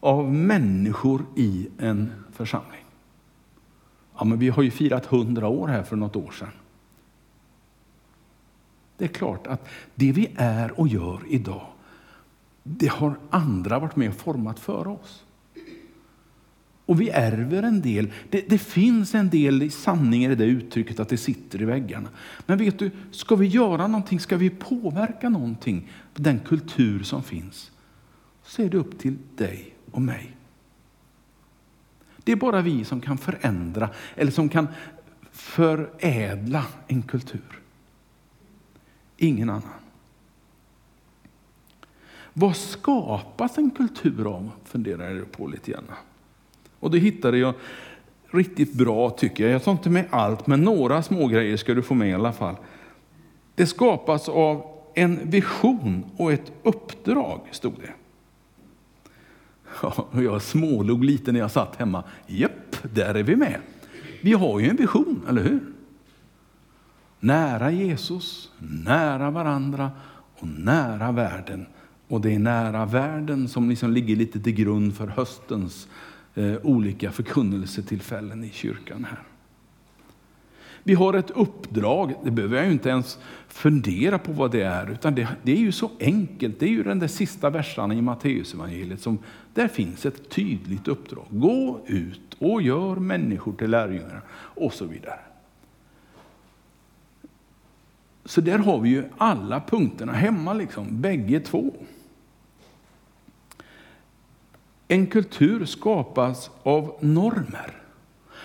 av 0.00 0.32
människor 0.32 1.22
i 1.36 1.68
en 1.78 2.12
församling. 2.32 2.84
Ja, 4.18 4.24
men 4.24 4.38
vi 4.38 4.48
har 4.48 4.62
ju 4.62 4.70
firat 4.70 5.06
hundra 5.06 5.48
år 5.48 5.68
här 5.68 5.82
för 5.82 5.96
något 5.96 6.16
år 6.16 6.30
sedan. 6.30 6.52
Det 8.96 9.04
är 9.04 9.08
klart 9.08 9.46
att 9.46 9.68
det 9.94 10.12
vi 10.12 10.32
är 10.36 10.80
och 10.80 10.88
gör 10.88 11.20
idag, 11.28 11.66
det 12.62 12.88
har 12.88 13.14
andra 13.30 13.78
varit 13.78 13.96
med 13.96 14.08
och 14.08 14.16
format 14.16 14.58
för 14.58 14.88
oss. 14.88 15.25
Och 16.86 17.00
vi 17.00 17.08
ärver 17.08 17.62
en 17.62 17.80
del. 17.80 18.12
Det, 18.30 18.48
det, 18.48 18.58
finns 18.58 19.14
en 19.14 19.30
del 19.30 19.70
sanningar 19.70 20.30
i 20.30 20.34
det 20.34 20.44
uttrycket 20.44 21.00
att 21.00 21.08
det 21.08 21.16
sitter 21.16 21.62
i 21.62 21.64
väggarna. 21.64 22.08
Men 22.46 22.58
vet 22.58 22.78
du, 22.78 22.90
ska 23.10 23.36
vi 23.36 23.46
göra 23.46 23.86
någonting, 23.86 24.20
ska 24.20 24.36
vi 24.36 24.50
påverka 24.50 25.28
någonting, 25.28 25.90
den 26.14 26.38
kultur 26.38 27.02
som 27.02 27.22
finns, 27.22 27.70
så 28.42 28.62
är 28.62 28.70
det 28.70 28.76
upp 28.76 28.98
till 28.98 29.18
dig 29.36 29.74
och 29.90 30.02
mig. 30.02 30.36
Det 32.24 32.32
är 32.32 32.36
bara 32.36 32.62
vi 32.62 32.84
som 32.84 33.00
kan 33.00 33.18
förändra 33.18 33.90
eller 34.16 34.32
som 34.32 34.48
kan 34.48 34.68
förädla 35.32 36.66
en 36.86 37.02
kultur. 37.02 37.60
Ingen 39.16 39.50
annan. 39.50 39.62
Vad 42.32 42.56
skapas 42.56 43.58
en 43.58 43.70
kultur 43.70 44.36
av? 44.36 44.50
funderar 44.64 45.10
jag 45.10 45.32
på 45.32 45.46
lite 45.46 45.70
grann. 45.70 45.84
Och 46.80 46.90
det 46.90 46.98
hittade 46.98 47.38
jag 47.38 47.54
riktigt 48.30 48.72
bra 48.72 49.10
tycker 49.10 49.44
jag. 49.44 49.52
Jag 49.52 49.64
tar 49.64 49.72
inte 49.72 49.90
med 49.90 50.04
allt, 50.10 50.46
men 50.46 50.60
några 50.60 51.02
små 51.02 51.26
grejer 51.26 51.56
ska 51.56 51.74
du 51.74 51.82
få 51.82 51.94
med 51.94 52.08
i 52.08 52.12
alla 52.12 52.32
fall. 52.32 52.56
Det 53.54 53.66
skapas 53.66 54.28
av 54.28 54.66
en 54.94 55.30
vision 55.30 56.04
och 56.16 56.32
ett 56.32 56.52
uppdrag, 56.62 57.40
stod 57.50 57.74
det. 57.80 57.92
Ja, 59.82 60.06
jag 60.12 60.42
smålog 60.42 61.04
lite 61.04 61.32
när 61.32 61.40
jag 61.40 61.50
satt 61.50 61.76
hemma. 61.76 62.04
Japp, 62.26 62.76
där 62.82 63.14
är 63.14 63.22
vi 63.22 63.36
med. 63.36 63.60
Vi 64.22 64.32
har 64.32 64.60
ju 64.60 64.68
en 64.68 64.76
vision, 64.76 65.22
eller 65.28 65.42
hur? 65.42 65.60
Nära 67.20 67.70
Jesus, 67.70 68.50
nära 68.58 69.30
varandra 69.30 69.90
och 70.38 70.46
nära 70.46 71.12
världen. 71.12 71.66
Och 72.08 72.20
det 72.20 72.34
är 72.34 72.38
nära 72.38 72.86
världen 72.86 73.48
som 73.48 73.70
liksom 73.70 73.90
ligger 73.90 74.16
lite 74.16 74.40
till 74.40 74.54
grund 74.54 74.96
för 74.96 75.06
höstens 75.06 75.88
eh, 76.36 76.56
olika 76.62 77.12
förkunnelsetillfällen 77.12 78.44
i 78.44 78.50
kyrkan 78.50 79.06
här. 79.10 79.22
Vi 80.82 80.94
har 80.94 81.14
ett 81.14 81.30
uppdrag, 81.30 82.14
det 82.24 82.30
behöver 82.30 82.56
jag 82.56 82.72
inte 82.72 82.88
ens 82.88 83.18
fundera 83.48 84.18
på 84.18 84.32
vad 84.32 84.50
det 84.50 84.62
är, 84.62 84.90
utan 84.90 85.14
det, 85.14 85.28
det 85.42 85.52
är 85.52 85.56
ju 85.56 85.72
så 85.72 85.90
enkelt. 86.00 86.60
Det 86.60 86.66
är 86.66 86.70
ju 86.70 86.82
den 86.82 86.98
där 86.98 87.08
sista 87.08 87.50
versen 87.50 87.92
i 87.92 88.02
Matteusevangeliet 88.02 89.00
som 89.00 89.18
där 89.54 89.68
finns 89.68 90.06
ett 90.06 90.30
tydligt 90.30 90.88
uppdrag. 90.88 91.24
Gå 91.30 91.80
ut 91.86 92.36
och 92.38 92.62
gör 92.62 92.96
människor 92.96 93.52
till 93.52 93.70
lärjungar 93.70 94.22
och 94.30 94.72
så 94.72 94.84
vidare. 94.84 95.18
Så 98.24 98.40
där 98.40 98.58
har 98.58 98.80
vi 98.80 98.88
ju 98.88 99.04
alla 99.18 99.60
punkterna 99.60 100.12
hemma, 100.12 100.54
liksom, 100.54 101.00
bägge 101.00 101.40
två. 101.40 101.74
En 104.88 105.06
kultur 105.06 105.64
skapas 105.64 106.50
av 106.62 106.96
normer. 107.00 107.82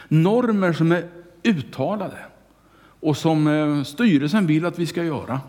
Normer 0.07 0.74
som 0.74 0.91
är 0.91 1.10
uttalade 1.43 2.25
och 3.01 3.17
som 3.17 3.48
eh, 3.48 3.83
styrelsen 3.83 4.48
vill 4.48 4.65
att 4.65 4.79
vi 4.79 4.86
ska 4.86 5.03
göra. 5.03 5.41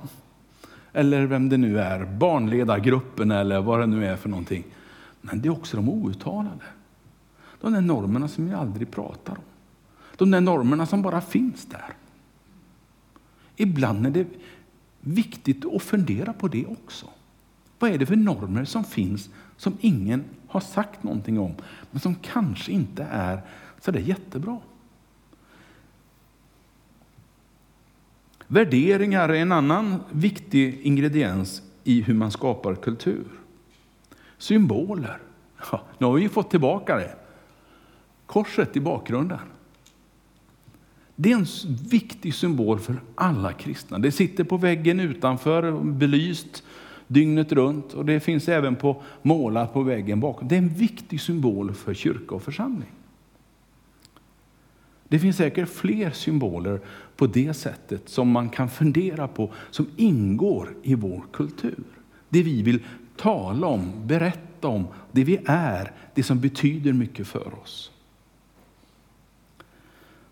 Eller 0.92 1.26
vem 1.26 1.48
det 1.48 1.56
nu 1.56 1.80
är, 1.80 2.04
barnledargruppen 2.04 3.30
eller 3.30 3.60
vad 3.60 3.80
det 3.80 3.86
nu 3.86 4.06
är 4.06 4.16
för 4.16 4.28
någonting. 4.28 4.64
Men 5.20 5.40
det 5.40 5.48
är 5.48 5.52
också 5.52 5.76
de 5.76 5.88
outtalade. 5.88 6.64
De 7.60 7.72
där 7.72 7.80
normerna 7.80 8.28
som 8.28 8.48
vi 8.48 8.54
aldrig 8.54 8.90
pratar 8.90 9.32
om. 9.32 9.44
De 10.16 10.30
där 10.30 10.40
normerna 10.40 10.86
som 10.86 11.02
bara 11.02 11.20
finns 11.20 11.66
där. 11.66 11.94
Ibland 13.56 14.06
är 14.06 14.10
det 14.10 14.26
viktigt 15.00 15.64
att 15.74 15.82
fundera 15.82 16.32
på 16.32 16.48
det 16.48 16.66
också. 16.66 17.06
Vad 17.78 17.90
är 17.90 17.98
det 17.98 18.06
för 18.06 18.16
normer 18.16 18.64
som 18.64 18.84
finns 18.84 19.30
som 19.56 19.76
ingen 19.80 20.24
har 20.52 20.60
sagt 20.60 21.02
någonting 21.02 21.38
om, 21.38 21.54
men 21.90 22.00
som 22.00 22.14
kanske 22.14 22.72
inte 22.72 23.06
är 23.10 23.40
så 23.80 23.90
där 23.90 24.00
jättebra? 24.00 24.58
Värderingar 28.46 29.28
är 29.28 29.34
en 29.34 29.52
annan 29.52 30.02
viktig 30.10 30.80
ingrediens 30.80 31.62
i 31.84 32.00
hur 32.00 32.14
man 32.14 32.30
skapar 32.30 32.74
kultur. 32.74 33.24
Symboler. 34.38 35.18
Ja, 35.72 35.82
nu 35.98 36.06
har 36.06 36.14
vi 36.14 36.28
fått 36.28 36.50
tillbaka 36.50 36.96
det. 36.96 37.16
Korset 38.26 38.76
i 38.76 38.80
bakgrunden. 38.80 39.38
Det 41.16 41.32
är 41.32 41.36
en 41.36 41.46
viktig 41.90 42.34
symbol 42.34 42.78
för 42.78 43.00
alla 43.14 43.52
kristna. 43.52 43.98
Det 43.98 44.12
sitter 44.12 44.44
på 44.44 44.56
väggen 44.56 45.00
utanför, 45.00 45.72
belyst 45.82 46.64
dygnet 47.12 47.52
runt 47.52 47.92
och 47.92 48.04
det 48.04 48.20
finns 48.20 48.48
även 48.48 48.76
på 48.76 49.02
målat 49.22 49.72
på 49.72 49.82
väggen 49.82 50.20
bakom. 50.20 50.48
Det 50.48 50.54
är 50.54 50.58
en 50.58 50.68
viktig 50.68 51.20
symbol 51.20 51.74
för 51.74 51.94
kyrka 51.94 52.34
och 52.34 52.42
församling. 52.42 52.90
Det 55.08 55.18
finns 55.18 55.36
säkert 55.36 55.68
fler 55.68 56.10
symboler 56.10 56.80
på 57.16 57.26
det 57.26 57.54
sättet 57.54 58.08
som 58.08 58.28
man 58.28 58.48
kan 58.48 58.68
fundera 58.68 59.28
på, 59.28 59.50
som 59.70 59.86
ingår 59.96 60.74
i 60.82 60.94
vår 60.94 61.22
kultur. 61.32 61.84
Det 62.28 62.42
vi 62.42 62.62
vill 62.62 62.80
tala 63.16 63.66
om, 63.66 63.92
berätta 64.06 64.68
om, 64.68 64.86
det 65.12 65.24
vi 65.24 65.38
är, 65.46 65.92
det 66.14 66.22
som 66.22 66.40
betyder 66.40 66.92
mycket 66.92 67.26
för 67.26 67.54
oss. 67.62 67.90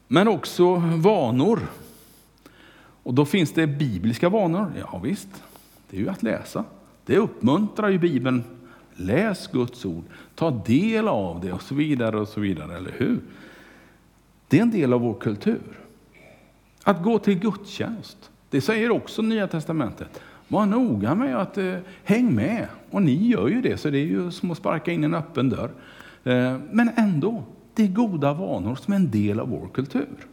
Men 0.08 0.28
också 0.28 0.74
vanor. 0.96 1.60
Och 3.02 3.14
då 3.14 3.24
finns 3.24 3.52
det 3.52 3.66
bibliska 3.66 4.28
vanor. 4.28 4.72
Ja, 4.78 4.98
visst, 4.98 5.42
det 5.90 5.96
är 5.96 6.00
ju 6.00 6.08
att 6.08 6.22
läsa. 6.22 6.64
Det 7.04 7.18
uppmuntrar 7.18 7.88
ju 7.88 7.98
Bibeln. 7.98 8.44
Läs 8.94 9.46
Guds 9.46 9.84
ord, 9.84 10.04
ta 10.34 10.50
del 10.50 11.08
av 11.08 11.40
det 11.40 11.52
och 11.52 11.62
så 11.62 11.74
vidare. 11.74 12.20
och 12.20 12.28
så 12.28 12.40
vidare, 12.40 12.76
eller 12.76 12.92
hur? 12.96 13.20
Det 14.48 14.58
är 14.58 14.62
en 14.62 14.70
del 14.70 14.92
av 14.92 15.00
vår 15.00 15.14
kultur. 15.14 15.78
Att 16.82 17.02
gå 17.02 17.18
till 17.18 17.38
gudstjänst, 17.38 18.30
det 18.50 18.60
säger 18.60 18.90
också 18.90 19.22
Nya 19.22 19.46
Testamentet. 19.46 20.20
Var 20.48 20.66
noga 20.66 21.14
med 21.14 21.36
att 21.36 21.58
eh, 21.58 21.76
häng 22.04 22.34
med. 22.34 22.66
Och 22.90 23.02
ni 23.02 23.28
gör 23.28 23.48
ju 23.48 23.60
det, 23.60 23.76
så 23.76 23.90
det 23.90 23.98
är 23.98 24.06
ju 24.06 24.30
som 24.30 24.50
att 24.50 24.58
sparka 24.58 24.92
in 24.92 25.04
en 25.04 25.14
öppen 25.14 25.48
dörr. 25.48 25.70
Eh, 26.24 26.58
men 26.70 26.90
ändå, 26.96 27.44
det 27.74 27.82
är 27.82 27.88
goda 27.88 28.32
vanor 28.32 28.74
som 28.74 28.92
är 28.92 28.96
en 28.96 29.10
del 29.10 29.40
av 29.40 29.48
vår 29.48 29.68
kultur. 29.72 30.26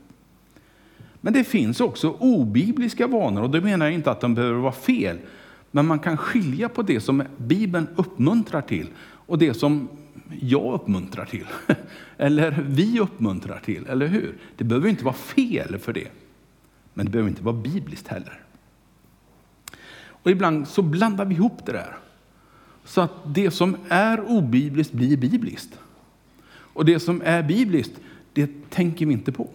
Men 1.21 1.33
det 1.33 1.43
finns 1.43 1.81
också 1.81 2.15
obibliska 2.19 3.07
vanor 3.07 3.41
och 3.41 3.49
det 3.49 3.61
menar 3.61 3.85
jag 3.85 3.93
inte 3.93 4.11
att 4.11 4.21
de 4.21 4.35
behöver 4.35 4.59
vara 4.59 4.71
fel. 4.71 5.17
Men 5.77 5.85
man 5.87 5.99
kan 5.99 6.17
skilja 6.17 6.69
på 6.69 6.81
det 6.81 7.01
som 7.01 7.23
Bibeln 7.37 7.87
uppmuntrar 7.95 8.61
till 8.61 8.87
och 8.99 9.37
det 9.37 9.53
som 9.53 9.87
jag 10.41 10.73
uppmuntrar 10.73 11.25
till. 11.25 11.45
Eller 12.17 12.65
vi 12.67 12.99
uppmuntrar 12.99 13.59
till, 13.59 13.85
eller 13.87 14.07
hur? 14.07 14.37
Det 14.55 14.63
behöver 14.63 14.89
inte 14.89 15.03
vara 15.03 15.15
fel 15.15 15.79
för 15.79 15.93
det. 15.93 16.07
Men 16.93 17.05
det 17.05 17.11
behöver 17.11 17.29
inte 17.29 17.43
vara 17.43 17.55
bibliskt 17.55 18.07
heller. 18.07 18.39
Och 20.07 20.31
ibland 20.31 20.67
så 20.67 20.81
blandar 20.81 21.25
vi 21.25 21.35
ihop 21.35 21.65
det 21.65 21.71
där. 21.71 21.97
Så 22.85 23.01
att 23.01 23.11
det 23.25 23.51
som 23.51 23.77
är 23.89 24.29
obibliskt 24.29 24.93
blir 24.93 25.17
bibliskt. 25.17 25.79
Och 26.49 26.85
det 26.85 26.99
som 26.99 27.21
är 27.25 27.43
bibliskt, 27.43 27.93
det 28.33 28.69
tänker 28.69 29.05
vi 29.05 29.13
inte 29.13 29.31
på. 29.31 29.49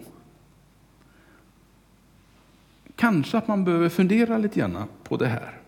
Kanske 2.95 3.37
att 3.37 3.47
man 3.47 3.65
behöver 3.65 3.89
fundera 3.89 4.37
lite 4.37 4.59
grann 4.59 4.83
på 5.03 5.17
det 5.17 5.27
här. 5.27 5.62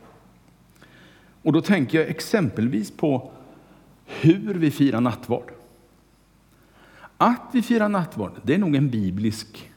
Och 1.46 1.54
då 1.54 1.62
tänker 1.62 1.98
jag 2.00 2.10
exempelvis 2.10 2.92
på 2.92 3.32
hur 4.06 4.54
vi 4.54 4.72
firar 4.72 5.02
nattvard. 5.02 5.52
Att 7.18 7.50
vi 7.52 7.62
firar 7.62 7.90
nattvard, 7.90 8.32
det 8.44 8.54
är 8.54 8.58
nog 8.58 8.75
en 8.75 8.90
biblisk 8.90 9.72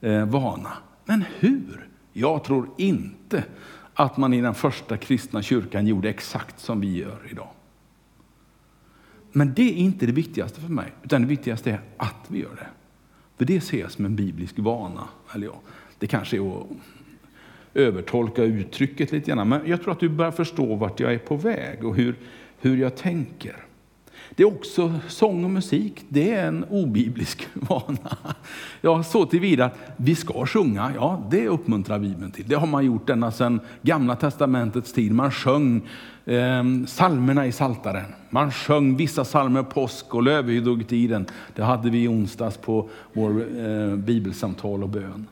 eh, 0.00 0.24
vana. 0.26 0.72
Men 1.04 1.24
hur? 1.38 1.88
Jag 2.12 2.44
tror 2.44 2.68
inte 2.76 3.44
att 3.94 4.16
man 4.16 4.34
i 4.34 4.40
den 4.40 4.54
första 4.54 4.96
kristna 4.96 5.42
kyrkan 5.42 5.86
gjorde 5.86 6.10
exakt 6.10 6.60
som 6.60 6.80
vi 6.80 6.96
gör 6.96 7.28
idag. 7.30 7.50
Men 9.32 9.54
det 9.54 9.62
är 9.62 9.74
inte 9.74 10.06
det 10.06 10.12
viktigaste 10.12 10.60
för 10.60 10.68
mig, 10.68 10.92
utan 11.02 11.22
det 11.22 11.28
viktigaste 11.28 11.70
är 11.70 11.80
att 11.96 12.24
vi 12.28 12.40
gör 12.40 12.54
det. 12.54 12.68
För 13.36 13.44
det 13.44 13.60
ser 13.60 13.80
jag 13.80 13.90
som 13.90 14.04
en 14.04 14.16
biblisk 14.16 14.58
vana. 14.58 15.08
Eller 15.34 15.46
ja, 15.46 15.60
det 15.98 16.06
kanske 16.06 16.36
är 16.36 16.60
att 16.60 16.66
övertolka 17.74 18.42
uttrycket 18.42 19.12
lite 19.12 19.30
grann, 19.30 19.48
men 19.48 19.60
jag 19.66 19.82
tror 19.82 19.92
att 19.92 20.00
du 20.00 20.08
börjar 20.08 20.32
förstå 20.32 20.74
vart 20.74 21.00
jag 21.00 21.14
är 21.14 21.18
på 21.18 21.36
väg 21.36 21.84
och 21.84 21.96
hur, 21.96 22.14
hur 22.60 22.76
jag 22.76 22.96
tänker. 22.96 23.56
Det 24.34 24.42
är 24.42 24.46
också 24.46 24.94
sång 25.08 25.44
och 25.44 25.50
musik, 25.50 26.04
det 26.08 26.30
är 26.30 26.46
en 26.46 26.64
obiblisk 26.70 27.48
vana. 27.54 28.16
Ja, 28.80 29.02
så 29.02 29.26
tillvida 29.26 29.64
att 29.64 29.78
vi 29.96 30.14
ska 30.14 30.46
sjunga, 30.46 30.92
ja 30.94 31.26
det 31.30 31.48
uppmuntrar 31.48 31.98
Bibeln 31.98 32.30
till. 32.30 32.48
Det 32.48 32.54
har 32.54 32.66
man 32.66 32.86
gjort 32.86 33.10
ända 33.10 33.30
sedan 33.30 33.60
gamla 33.82 34.16
testamentets 34.16 34.92
tid. 34.92 35.12
Man 35.12 35.30
sjöng 35.30 35.88
eh, 36.24 36.64
salmerna 36.86 37.46
i 37.46 37.52
Saltaren. 37.52 38.14
Man 38.30 38.52
sjöng 38.52 38.96
vissa 38.96 39.24
salmer 39.24 39.62
påsk 39.62 40.14
och 40.14 40.22
lövhyddogtiden. 40.22 41.26
Det 41.54 41.62
hade 41.62 41.90
vi 41.90 42.02
i 42.02 42.08
onsdags 42.08 42.56
på 42.56 42.88
vår 43.12 43.30
eh, 43.66 43.96
bibelsamtal 43.96 44.82
och 44.82 44.88
bön. 44.88 45.26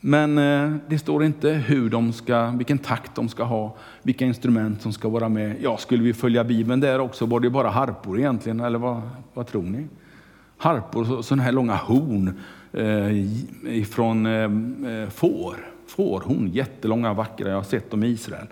Men 0.00 0.38
eh, 0.38 0.76
det 0.88 0.98
står 0.98 1.24
inte 1.24 1.50
hur 1.50 1.90
de 1.90 2.12
ska, 2.12 2.50
vilken 2.50 2.78
takt 2.78 3.14
de 3.14 3.28
ska 3.28 3.44
ha, 3.44 3.76
vilka 4.02 4.24
instrument 4.24 4.82
som 4.82 4.92
ska 4.92 5.08
vara 5.08 5.28
med. 5.28 5.56
Ja, 5.60 5.76
skulle 5.76 6.02
vi 6.02 6.12
följa 6.12 6.44
Bibeln 6.44 6.80
där 6.80 6.98
också 6.98 7.26
var 7.26 7.40
det 7.40 7.50
bara 7.50 7.68
harpor 7.68 8.18
egentligen, 8.18 8.60
eller 8.60 8.78
vad, 8.78 9.02
vad 9.34 9.46
tror 9.46 9.62
ni? 9.62 9.86
Harpor, 10.56 11.22
sådana 11.22 11.42
här 11.42 11.52
långa 11.52 11.74
horn 11.74 12.40
eh, 12.72 13.76
ifrån 13.76 14.26
eh, 14.26 14.42
eh, 14.92 15.08
får. 15.08 15.56
Fårhorn, 15.86 16.50
jättelånga, 16.52 17.12
vackra, 17.12 17.48
jag 17.48 17.56
har 17.56 17.62
sett 17.62 17.90
dem 17.90 18.04
i 18.04 18.06
Israel. 18.06 18.46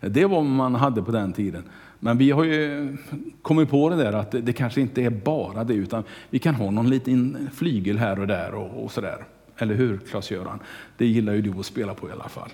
Det 0.00 0.24
var 0.24 0.36
vad 0.36 0.44
man 0.44 0.74
hade 0.74 1.02
på 1.02 1.12
den 1.12 1.32
tiden. 1.32 1.62
Men 2.00 2.18
vi 2.18 2.30
har 2.30 2.44
ju 2.44 2.96
kommit 3.42 3.70
på 3.70 3.90
det 3.90 3.96
där 3.96 4.12
att 4.12 4.30
det, 4.30 4.40
det 4.40 4.52
kanske 4.52 4.80
inte 4.80 5.02
är 5.02 5.10
bara 5.10 5.64
det, 5.64 5.74
utan 5.74 6.04
vi 6.30 6.38
kan 6.38 6.54
ha 6.54 6.70
någon 6.70 6.90
liten 6.90 7.48
flygel 7.54 7.98
här 7.98 8.20
och 8.20 8.26
där 8.26 8.54
och, 8.54 8.84
och 8.84 8.92
sådär. 8.92 9.24
Eller 9.58 9.74
hur, 9.74 9.98
Klas-Göran? 9.98 10.58
Det 10.96 11.06
gillar 11.06 11.32
ju 11.32 11.42
du 11.42 11.50
att 11.50 11.66
spela 11.66 11.94
på 11.94 12.08
i 12.08 12.12
alla 12.12 12.28
fall. 12.28 12.50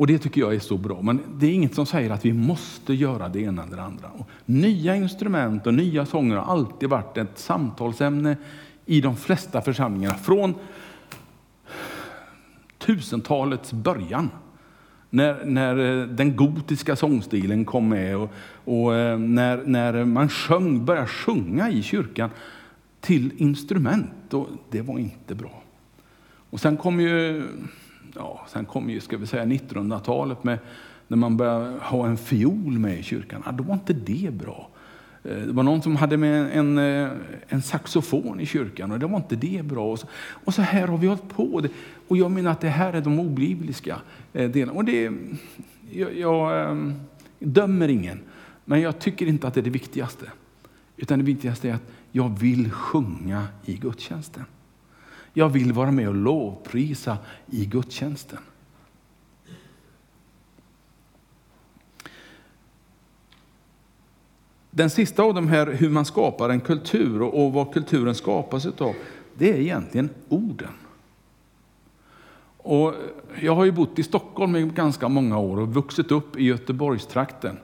Och 0.00 0.06
det 0.06 0.18
tycker 0.18 0.40
jag 0.40 0.54
är 0.54 0.58
så 0.58 0.76
bra. 0.76 1.02
Men 1.02 1.20
det 1.38 1.46
är 1.46 1.52
inget 1.52 1.74
som 1.74 1.86
säger 1.86 2.10
att 2.10 2.24
vi 2.24 2.32
måste 2.32 2.94
göra 2.94 3.28
det 3.28 3.40
ena 3.40 3.62
eller 3.62 3.76
det 3.76 3.82
andra. 3.82 4.08
Och 4.08 4.28
nya 4.44 4.96
instrument 4.96 5.66
och 5.66 5.74
nya 5.74 6.06
sånger 6.06 6.36
har 6.36 6.52
alltid 6.52 6.88
varit 6.88 7.16
ett 7.16 7.38
samtalsämne 7.38 8.36
i 8.86 9.00
de 9.00 9.16
flesta 9.16 9.62
församlingarna. 9.62 10.14
Från 10.14 10.54
tusentalets 12.78 13.72
början. 13.72 14.30
När, 15.10 15.44
när 15.44 16.00
eh, 16.00 16.06
den 16.06 16.36
gotiska 16.36 16.96
sångstilen 16.96 17.64
kom 17.64 17.88
med 17.88 18.16
och, 18.16 18.30
och 18.64 18.94
eh, 18.94 19.18
när, 19.18 19.62
när 19.66 20.04
man 20.04 20.28
sjöng, 20.28 20.84
började 20.84 21.06
sjunga 21.06 21.70
i 21.70 21.82
kyrkan 21.82 22.30
till 23.00 23.32
instrument. 23.36 24.34
Och 24.34 24.48
det 24.70 24.82
var 24.82 24.98
inte 24.98 25.34
bra. 25.34 25.62
Och 26.50 26.60
sen 26.60 26.76
kom 26.76 27.00
ju, 27.00 27.42
ja, 28.14 28.46
sen 28.48 28.64
kom 28.64 28.90
ju 28.90 29.00
ska 29.00 29.16
vi 29.16 29.26
säga 29.26 29.44
1900-talet 29.44 30.44
med 30.44 30.58
när 31.08 31.16
man 31.16 31.36
började 31.36 31.78
ha 31.78 32.06
en 32.06 32.16
fiol 32.16 32.78
med 32.78 32.98
i 32.98 33.02
kyrkan. 33.02 33.42
Ja, 33.46 33.52
då 33.52 33.64
var 33.64 33.74
inte 33.74 33.92
det 33.92 34.30
bra. 34.32 34.68
Eh, 35.24 35.36
det 35.36 35.52
var 35.52 35.62
någon 35.62 35.82
som 35.82 35.96
hade 35.96 36.16
med 36.16 36.58
en, 36.58 36.78
eh, 36.78 37.10
en 37.48 37.62
saxofon 37.62 38.40
i 38.40 38.46
kyrkan 38.46 38.92
och 38.92 38.98
det 38.98 39.06
var 39.06 39.16
inte 39.16 39.36
det 39.36 39.64
bra. 39.64 39.92
Och 39.92 39.98
så, 39.98 40.06
och 40.44 40.54
så 40.54 40.62
här 40.62 40.88
har 40.88 40.98
vi 40.98 41.06
hållit 41.06 41.28
på. 41.28 41.62
Och 42.08 42.16
jag 42.16 42.30
menar 42.30 42.50
att 42.50 42.60
det 42.60 42.68
här 42.68 42.92
är 42.92 43.00
de 43.00 43.20
oblibliska 43.20 43.96
eh, 44.32 44.50
delarna. 44.50 44.78
Och 44.78 44.84
det, 44.84 45.12
jag, 45.90 46.16
jag 46.16 46.70
ehm, 46.70 46.94
dömer 47.38 47.88
ingen, 47.88 48.20
men 48.64 48.80
jag 48.80 48.98
tycker 48.98 49.26
inte 49.26 49.48
att 49.48 49.54
det 49.54 49.60
är 49.60 49.64
det 49.64 49.70
viktigaste. 49.70 50.26
Utan 50.96 51.18
det 51.18 51.24
viktigaste 51.24 51.68
är 51.68 51.74
att 51.74 51.92
jag 52.12 52.38
vill 52.38 52.70
sjunga 52.70 53.48
i 53.64 53.76
gudstjänsten. 53.76 54.44
Jag 55.32 55.48
vill 55.48 55.72
vara 55.72 55.90
med 55.90 56.08
och 56.08 56.14
lovprisa 56.14 57.18
i 57.46 57.66
gudstjänsten. 57.66 58.38
Den 64.70 64.90
sista 64.90 65.22
av 65.22 65.34
de 65.34 65.48
här, 65.48 65.66
hur 65.66 65.90
man 65.90 66.04
skapar 66.04 66.48
en 66.48 66.60
kultur 66.60 67.22
och 67.22 67.52
vad 67.52 67.72
kulturen 67.72 68.14
skapas 68.14 68.66
av, 68.66 68.94
det 69.34 69.52
är 69.52 69.60
egentligen 69.60 70.10
orden. 70.28 70.72
Och 72.56 72.94
jag 73.40 73.54
har 73.54 73.64
ju 73.64 73.72
bott 73.72 73.98
i 73.98 74.02
Stockholm 74.02 74.56
i 74.56 74.62
ganska 74.62 75.08
många 75.08 75.38
år 75.38 75.60
och 75.60 75.74
vuxit 75.74 76.10
upp 76.10 76.36
i 76.36 76.44
Göteborgstrakten. 76.44 77.58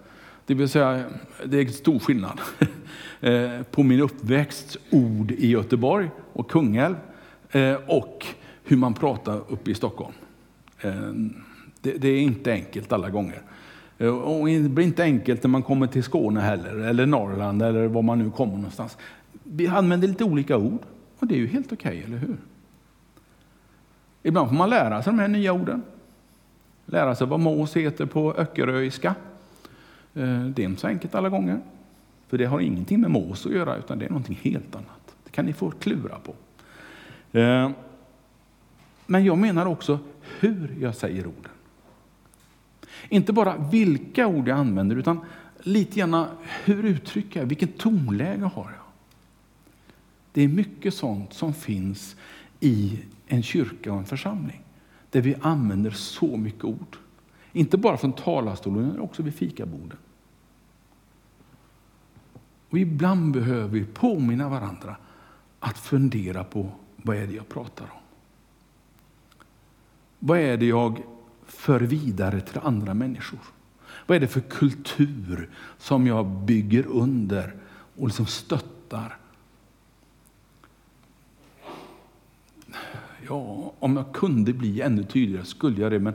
Det 0.46 0.54
vill 0.54 0.68
säga, 0.68 1.04
det 1.44 1.60
är 1.60 1.66
stor 1.66 1.98
skillnad 1.98 2.40
eh, 3.20 3.62
på 3.70 3.82
min 3.82 4.00
uppväxts 4.00 4.78
ord 4.90 5.30
i 5.30 5.46
Göteborg 5.46 6.10
och 6.32 6.50
Kungälv 6.50 6.96
eh, 7.50 7.74
och 7.86 8.26
hur 8.64 8.76
man 8.76 8.94
pratar 8.94 9.40
uppe 9.48 9.70
i 9.70 9.74
Stockholm. 9.74 10.14
Eh, 10.80 10.92
det 11.80 12.08
är 12.08 12.20
inte 12.20 12.52
enkelt 12.52 12.92
alla 12.92 13.10
gånger. 13.10 13.42
Och 13.98 14.46
det 14.46 14.68
blir 14.68 14.84
inte 14.84 15.02
enkelt 15.02 15.42
när 15.42 15.48
man 15.48 15.62
kommer 15.62 15.86
till 15.86 16.02
Skåne 16.02 16.40
heller, 16.40 16.74
eller 16.74 17.06
Norrland 17.06 17.62
eller 17.62 17.86
var 17.86 18.02
man 18.02 18.18
nu 18.18 18.30
kommer 18.30 18.54
någonstans. 18.54 18.96
Vi 19.42 19.66
använder 19.66 20.08
lite 20.08 20.24
olika 20.24 20.56
ord 20.56 20.80
och 21.18 21.26
det 21.26 21.34
är 21.34 21.38
ju 21.38 21.46
helt 21.46 21.72
okej, 21.72 21.88
okay, 21.88 22.02
eller 22.02 22.18
hur? 22.18 22.36
Ibland 24.22 24.48
får 24.48 24.56
man 24.56 24.70
lära 24.70 25.02
sig 25.02 25.12
de 25.12 25.18
här 25.18 25.28
nya 25.28 25.52
orden. 25.52 25.82
Lära 26.86 27.14
sig 27.14 27.26
vad 27.26 27.40
mås 27.40 27.76
heter 27.76 28.06
på 28.06 28.34
öckeröiska. 28.34 29.14
Eh, 30.16 30.44
det 30.44 30.62
är 30.62 30.66
inte 30.66 30.80
så 30.80 30.86
enkelt 30.86 31.14
alla 31.14 31.28
gånger. 31.28 31.60
För 32.28 32.38
det 32.38 32.44
har 32.44 32.60
ingenting 32.60 33.00
med 33.00 33.10
mås 33.10 33.46
att 33.46 33.52
göra, 33.52 33.76
utan 33.76 33.98
det 33.98 34.04
är 34.04 34.10
någonting 34.10 34.38
helt 34.42 34.74
annat. 34.74 35.16
Det 35.24 35.30
kan 35.30 35.46
ni 35.46 35.52
få 35.52 35.70
klura 35.70 36.18
på. 36.18 36.34
Eh, 37.38 37.70
men 39.06 39.24
jag 39.24 39.38
menar 39.38 39.66
också 39.66 39.98
hur 40.40 40.76
jag 40.80 40.94
säger 40.94 41.26
orden. 41.26 41.52
Inte 43.08 43.32
bara 43.32 43.56
vilka 43.56 44.26
ord 44.26 44.48
jag 44.48 44.58
använder, 44.58 44.96
utan 44.96 45.20
lite 45.60 46.00
grann 46.00 46.26
hur 46.64 46.84
uttrycker 46.84 47.40
jag, 47.40 47.46
vilken 47.46 47.68
tonläge 47.68 48.44
har 48.54 48.64
jag? 48.64 48.86
Det 50.32 50.42
är 50.42 50.48
mycket 50.48 50.94
sånt 50.94 51.32
som 51.32 51.54
finns 51.54 52.16
i 52.60 52.98
en 53.26 53.42
kyrka 53.42 53.92
och 53.92 53.98
en 53.98 54.04
församling, 54.04 54.62
där 55.10 55.20
vi 55.20 55.34
använder 55.40 55.90
så 55.90 56.36
mycket 56.36 56.64
ord. 56.64 56.96
Inte 57.52 57.76
bara 57.76 57.96
från 57.96 58.12
talarstolen, 58.12 58.90
utan 58.90 59.00
också 59.00 59.22
vid 59.22 59.34
fikaborden. 59.34 59.98
Och 62.76 62.80
ibland 62.80 63.32
behöver 63.32 63.68
vi 63.68 63.84
påminna 63.84 64.48
varandra 64.48 64.96
att 65.60 65.78
fundera 65.78 66.44
på 66.44 66.70
vad 66.96 67.16
är 67.16 67.26
det 67.26 67.32
jag 67.32 67.48
pratar 67.48 67.84
om. 67.84 68.00
Vad 70.18 70.38
är 70.38 70.56
det 70.56 70.66
jag 70.66 71.02
för 71.46 71.80
vidare 71.80 72.40
till 72.40 72.60
andra 72.62 72.94
människor? 72.94 73.38
Vad 74.06 74.16
är 74.16 74.20
det 74.20 74.28
för 74.28 74.40
kultur 74.40 75.50
som 75.78 76.06
jag 76.06 76.26
bygger 76.26 76.86
under 76.86 77.54
och 77.96 78.06
liksom 78.06 78.26
stöttar? 78.26 79.18
Ja, 83.28 83.72
om 83.78 83.96
jag 83.96 84.12
kunde 84.12 84.52
bli 84.52 84.80
ännu 84.80 85.04
tydligare 85.04 85.44
skulle 85.44 85.80
jag 85.80 85.92
det, 85.92 85.98
men 85.98 86.14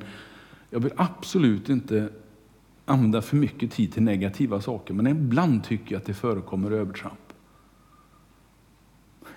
jag 0.69 0.79
vill 0.79 0.93
absolut 0.95 1.69
inte 1.69 2.09
använda 2.91 3.21
för 3.21 3.37
mycket 3.37 3.71
tid 3.71 3.93
till 3.93 4.03
negativa 4.03 4.61
saker, 4.61 4.93
men 4.93 5.07
ibland 5.07 5.63
tycker 5.63 5.91
jag 5.91 5.99
att 5.99 6.05
det 6.05 6.13
förekommer 6.13 6.71
övertramp. 6.71 7.33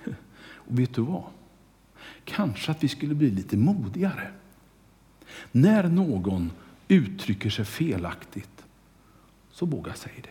Och 0.39 0.79
vet 0.79 0.95
du 0.95 1.03
vad? 1.03 1.25
Kanske 2.25 2.71
att 2.71 2.85
vi 2.85 2.89
skulle 2.89 3.15
bli 3.15 3.31
lite 3.31 3.57
modigare. 3.57 4.31
När 5.53 5.89
någon 5.89 6.51
uttrycker 6.89 7.51
sig 7.51 7.65
felaktigt, 7.65 8.65
så 9.51 9.67
våga 9.67 9.95
säga 9.95 10.15
det. 10.23 10.29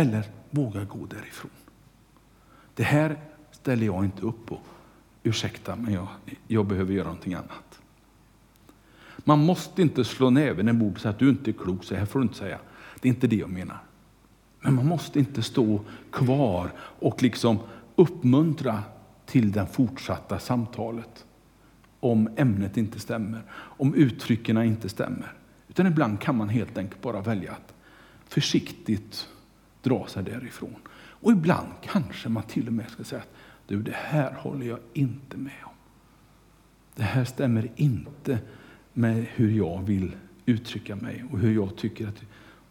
Eller 0.00 0.24
våga 0.50 0.84
gå 0.84 1.06
därifrån. 1.06 1.50
Det 2.74 2.82
här 2.82 3.20
ställer 3.50 3.86
jag 3.86 4.04
inte 4.04 4.22
upp 4.22 4.46
på. 4.46 4.60
Ursäkta, 5.22 5.76
men 5.76 5.94
jag, 5.94 6.08
jag 6.46 6.66
behöver 6.66 6.92
göra 6.92 7.04
någonting 7.04 7.34
annat. 7.34 7.80
Man 9.24 9.44
måste 9.44 9.82
inte 9.82 10.04
slå 10.04 10.30
näven 10.30 10.68
i 10.68 10.72
bordet 10.72 10.94
och 10.94 11.00
säga 11.00 11.10
att 11.10 11.18
du 11.18 11.28
inte 11.28 11.50
är 11.50 11.52
klok, 11.52 11.84
så 11.84 11.94
här 11.94 12.06
får 12.06 12.18
du 12.18 12.22
inte 12.22 12.38
säga. 12.38 12.58
Det 13.00 13.08
är 13.08 13.10
inte 13.10 13.26
det 13.26 13.36
jag 13.36 13.50
menar. 13.50 13.78
Men 14.60 14.74
man 14.74 14.86
måste 14.86 15.18
inte 15.18 15.42
stå 15.42 15.80
kvar 16.10 16.72
och 16.78 17.22
liksom 17.22 17.58
uppmuntra 17.96 18.82
till 19.26 19.52
det 19.52 19.66
fortsatta 19.66 20.38
samtalet 20.38 21.24
om 22.00 22.28
ämnet 22.36 22.76
inte 22.76 23.00
stämmer, 23.00 23.42
om 23.52 23.94
uttrycken 23.94 24.62
inte 24.62 24.88
stämmer. 24.88 25.32
Utan 25.68 25.86
ibland 25.86 26.20
kan 26.20 26.36
man 26.36 26.48
helt 26.48 26.78
enkelt 26.78 27.02
bara 27.02 27.20
välja 27.20 27.52
att 27.52 27.74
försiktigt 28.28 29.28
dra 29.82 30.06
sig 30.06 30.24
därifrån. 30.24 30.76
Och 31.20 31.32
ibland 31.32 31.68
kanske 31.82 32.28
man 32.28 32.42
till 32.42 32.66
och 32.66 32.72
med 32.72 32.90
ska 32.90 33.04
säga 33.04 33.22
att 33.22 33.34
du, 33.66 33.82
det 33.82 33.96
här 33.96 34.32
håller 34.32 34.66
jag 34.66 34.78
inte 34.92 35.36
med 35.36 35.64
om. 35.64 35.72
Det 36.94 37.02
här 37.02 37.24
stämmer 37.24 37.70
inte 37.76 38.38
med 38.98 39.26
hur 39.34 39.50
jag 39.50 39.82
vill 39.82 40.16
uttrycka 40.46 40.96
mig 40.96 41.24
och 41.32 41.38
hur 41.38 41.54
jag 41.54 41.76
tycker 41.76 42.08
att... 42.08 42.22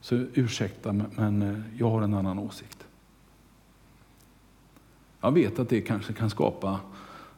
Så 0.02 0.16
ursäkta, 0.16 0.94
men 0.94 1.42
eh, 1.42 1.60
jag 1.78 1.90
har 1.90 2.02
en 2.02 2.14
annan 2.14 2.40
åsikt. 2.40 2.88
Jag 5.22 5.32
vet 5.32 5.60
att 5.60 5.70
det 5.70 5.82
kanske 5.82 6.14
kan 6.14 6.30
skapa 6.30 6.80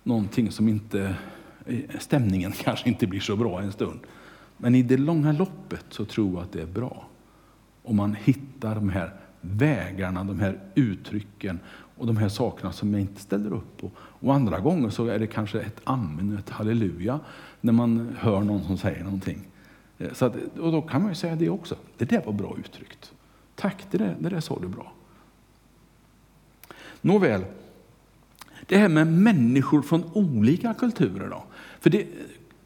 någonting 0.04 0.52
som 0.52 0.68
inte 0.68 1.16
eh, 1.66 1.80
stämningen 2.00 2.52
kanske 2.64 2.90
inte 2.90 3.08
blir 3.08 3.20
så 3.20 3.36
bra 3.36 3.62
en 3.62 3.72
stund. 3.72 4.00
Men 4.58 4.76
i 4.76 4.84
det 4.84 4.98
långa 4.98 5.32
loppet 5.32 5.86
så 5.90 6.06
tror 6.06 6.34
jag 6.34 6.44
att 6.44 6.52
det 6.52 6.62
är 6.62 6.68
bra. 6.68 7.08
Om 7.84 7.96
man 7.96 8.16
hittar 8.16 8.76
de 8.76 8.90
här 8.90 9.14
vägarna, 9.42 10.24
de 10.24 10.40
här 10.40 10.60
uttrycken 10.76 11.60
och 12.00 12.08
de 12.08 12.18
här 12.18 12.30
sakerna 12.30 12.72
som 12.72 12.94
jag 12.94 13.02
inte 13.02 13.22
ställer 13.22 13.54
upp 13.54 13.78
på. 13.78 13.92
Och 13.98 14.34
andra 14.34 14.60
gånger 14.60 14.90
så 14.90 15.06
är 15.06 15.20
det 15.20 15.28
kanske 15.28 15.60
ett 15.60 15.82
amen, 15.84 16.38
ett 16.38 16.50
halleluja, 16.50 17.20
när 17.62 17.74
man 17.74 18.16
hör 18.20 18.42
någon 18.42 18.64
som 18.64 18.78
säger 18.78 19.04
någonting. 19.04 19.48
Eh, 19.98 20.14
så 20.14 20.26
att, 20.26 20.36
och 20.60 20.72
då 20.72 20.82
kan 20.82 21.02
man 21.02 21.12
ju 21.12 21.16
säga 21.16 21.36
det 21.36 21.50
också. 21.50 21.76
Det 21.98 22.06
där 22.06 22.26
var 22.26 22.34
bra 22.34 22.56
uttryckt. 22.60 23.12
Tack, 23.56 23.86
det 23.92 23.98
där, 23.98 24.16
det 24.20 24.30
där 24.30 24.40
sa 24.40 24.60
du 24.62 24.68
bra. 24.68 24.92
Nåväl, 27.02 27.46
det 28.68 28.78
här 28.78 28.90
med 28.90 29.08
människor 29.08 29.82
från 29.82 30.04
olika 30.14 30.74
kulturer. 30.74 31.30
Då. 31.30 31.44
För 31.80 31.90
det, 31.90 32.08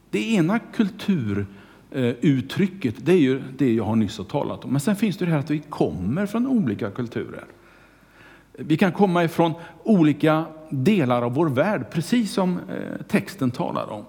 det 0.09 0.33
ena 0.33 0.59
kulturuttrycket, 0.59 2.97
eh, 2.97 3.03
det 3.03 3.11
är 3.11 3.19
ju 3.19 3.41
det 3.57 3.73
jag 3.73 3.83
har 3.83 3.95
nyss 3.95 4.17
har 4.17 4.25
talat 4.25 4.65
om. 4.65 4.71
Men 4.71 4.81
sen 4.81 4.95
finns 4.95 5.17
det 5.17 5.25
det 5.25 5.31
här 5.31 5.39
att 5.39 5.49
vi 5.49 5.59
kommer 5.59 6.25
från 6.25 6.47
olika 6.47 6.91
kulturer. 6.91 7.45
Vi 8.57 8.77
kan 8.77 8.91
komma 8.91 9.23
ifrån 9.23 9.53
olika 9.83 10.45
delar 10.69 11.21
av 11.21 11.33
vår 11.33 11.49
värld, 11.49 11.85
precis 11.91 12.33
som 12.33 12.57
eh, 12.57 13.05
texten 13.07 13.51
talar 13.51 13.91
om. 13.91 14.05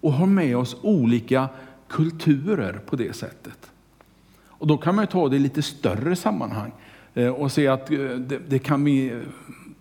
Och 0.00 0.12
har 0.12 0.26
med 0.26 0.56
oss 0.56 0.76
olika 0.82 1.48
kulturer 1.88 2.80
på 2.86 2.96
det 2.96 3.16
sättet. 3.16 3.70
Och 4.48 4.66
då 4.66 4.76
kan 4.76 4.94
man 4.94 5.06
ta 5.06 5.28
det 5.28 5.36
i 5.36 5.38
lite 5.38 5.62
större 5.62 6.16
sammanhang 6.16 6.72
eh, 7.14 7.28
och 7.28 7.52
se 7.52 7.68
att 7.68 7.90
eh, 7.90 7.98
det, 7.98 8.38
det 8.48 8.58
kan 8.58 8.84
vi 8.84 9.22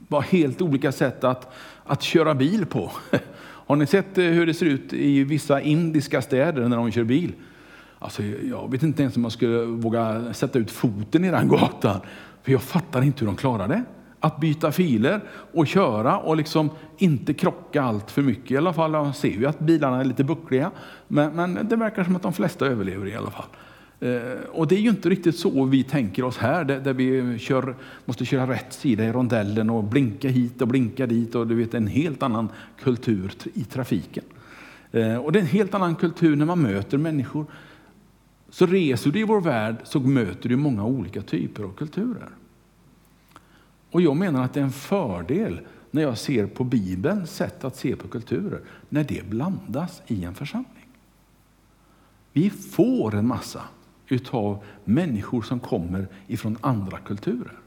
vara 0.08 0.22
helt 0.22 0.62
olika 0.62 0.92
sätt 0.92 1.24
att, 1.24 1.54
att 1.84 2.04
köra 2.04 2.36
bil 2.36 2.66
på. 2.66 2.92
Har 3.68 3.76
ni 3.76 3.86
sett 3.86 4.18
hur 4.18 4.46
det 4.46 4.54
ser 4.54 4.66
ut 4.66 4.94
i 4.94 5.24
vissa 5.24 5.62
indiska 5.62 6.22
städer 6.22 6.68
när 6.68 6.78
de 6.78 6.92
kör 6.92 7.04
bil? 7.04 7.34
Alltså, 8.00 8.24
jag 8.24 8.72
vet 8.72 8.84
inte 8.84 9.02
ens 9.02 9.16
om 9.16 9.24
jag 9.24 9.32
skulle 9.32 9.64
våga 9.64 10.34
sätta 10.34 10.60
ut 10.60 10.72
foten 10.72 11.26
i 11.26 11.32
den 11.32 11.48
gatan. 11.48 12.00
För 12.48 12.52
jag 12.52 12.62
fattar 12.62 13.02
inte 13.02 13.20
hur 13.20 13.28
de 13.28 13.36
klarar 13.36 13.68
det. 13.68 13.84
Att 14.20 14.40
byta 14.40 14.72
filer 14.72 15.22
och 15.54 15.68
köra 15.68 16.18
och 16.18 16.38
liksom 16.38 16.70
inte 16.98 17.34
krocka 17.34 17.82
allt 17.82 18.12
för 18.12 18.22
mycket. 18.22 18.52
I 18.52 18.58
alla 18.58 18.74
fall, 18.74 18.94
jag 18.94 19.16
ser 19.16 19.30
ju 19.30 19.46
att 19.46 19.60
bilarna 19.60 20.00
är 20.00 20.06
lite 20.06 20.24
buckliga. 20.24 20.72
Men, 21.08 21.36
men 21.36 21.68
det 21.70 21.76
verkar 21.76 22.04
som 22.04 22.16
att 22.16 22.22
de 22.22 22.34
flesta 22.34 22.66
överlever 22.66 23.08
i 23.08 23.16
alla 23.16 23.32
fall. 23.32 23.46
Eh, 24.00 24.40
och 24.52 24.68
det 24.68 24.76
är 24.76 24.80
ju 24.80 24.90
inte 24.90 25.10
riktigt 25.10 25.36
så 25.40 25.66
vi 25.66 25.84
tänker 25.84 26.24
oss 26.24 26.38
här, 26.38 26.64
där, 26.64 26.94
vi 26.94 27.40
kör, 27.40 27.76
måste 28.06 28.26
köra 28.26 28.52
rätt 28.52 28.74
sida 28.74 29.04
i 29.04 29.12
rondellen 29.12 29.70
och 29.70 29.84
blinka 29.84 30.30
hit 30.30 30.62
och 30.62 30.68
blinka 30.68 31.06
dit. 31.06 31.36
Och 31.36 31.48
du 31.48 31.56
vet, 31.56 31.74
en 31.74 31.88
helt 31.88 32.24
annan 32.24 32.50
kultur 32.84 33.32
i 33.54 33.64
trafiken. 33.64 34.24
Eh, 34.92 35.18
och 35.18 35.32
det 35.32 35.40
är 35.40 35.44
en 35.44 35.48
helt 35.48 35.74
annan 35.74 35.96
kultur 35.96 36.36
när 36.36 36.46
man 36.46 36.62
möter 36.62 36.98
människor. 36.98 37.46
Så 38.58 38.66
reser 38.66 39.12
du 39.12 39.20
i 39.20 39.24
vår 39.24 39.42
värld 39.42 39.76
så 39.84 40.00
möter 40.00 40.50
du 40.50 40.56
många 40.56 40.86
olika 40.86 41.22
typer 41.22 41.64
av 41.64 41.74
kulturer. 41.74 42.30
Och 43.92 44.02
jag 44.02 44.18
menar 44.18 44.44
att 44.44 44.54
det 44.54 44.60
är 44.60 44.64
en 44.64 44.72
fördel 44.72 45.60
när 45.92 46.02
jag 46.02 46.18
ser 46.18 46.48
på 46.48 46.64
Bibelns 46.64 47.36
sätt 47.36 47.64
att 47.64 47.76
se 47.76 47.96
på 47.96 48.08
kulturer, 48.08 48.62
när 48.90 49.04
det 49.04 49.30
blandas 49.30 50.02
i 50.08 50.24
en 50.24 50.36
församling. 50.36 50.88
Vi 52.34 52.50
får 52.50 53.16
en 53.16 53.28
massa 53.28 53.64
utav 54.08 54.64
människor 54.84 55.42
som 55.42 55.60
kommer 55.60 56.08
ifrån 56.28 56.58
andra 56.62 56.98
kulturer. 56.98 57.60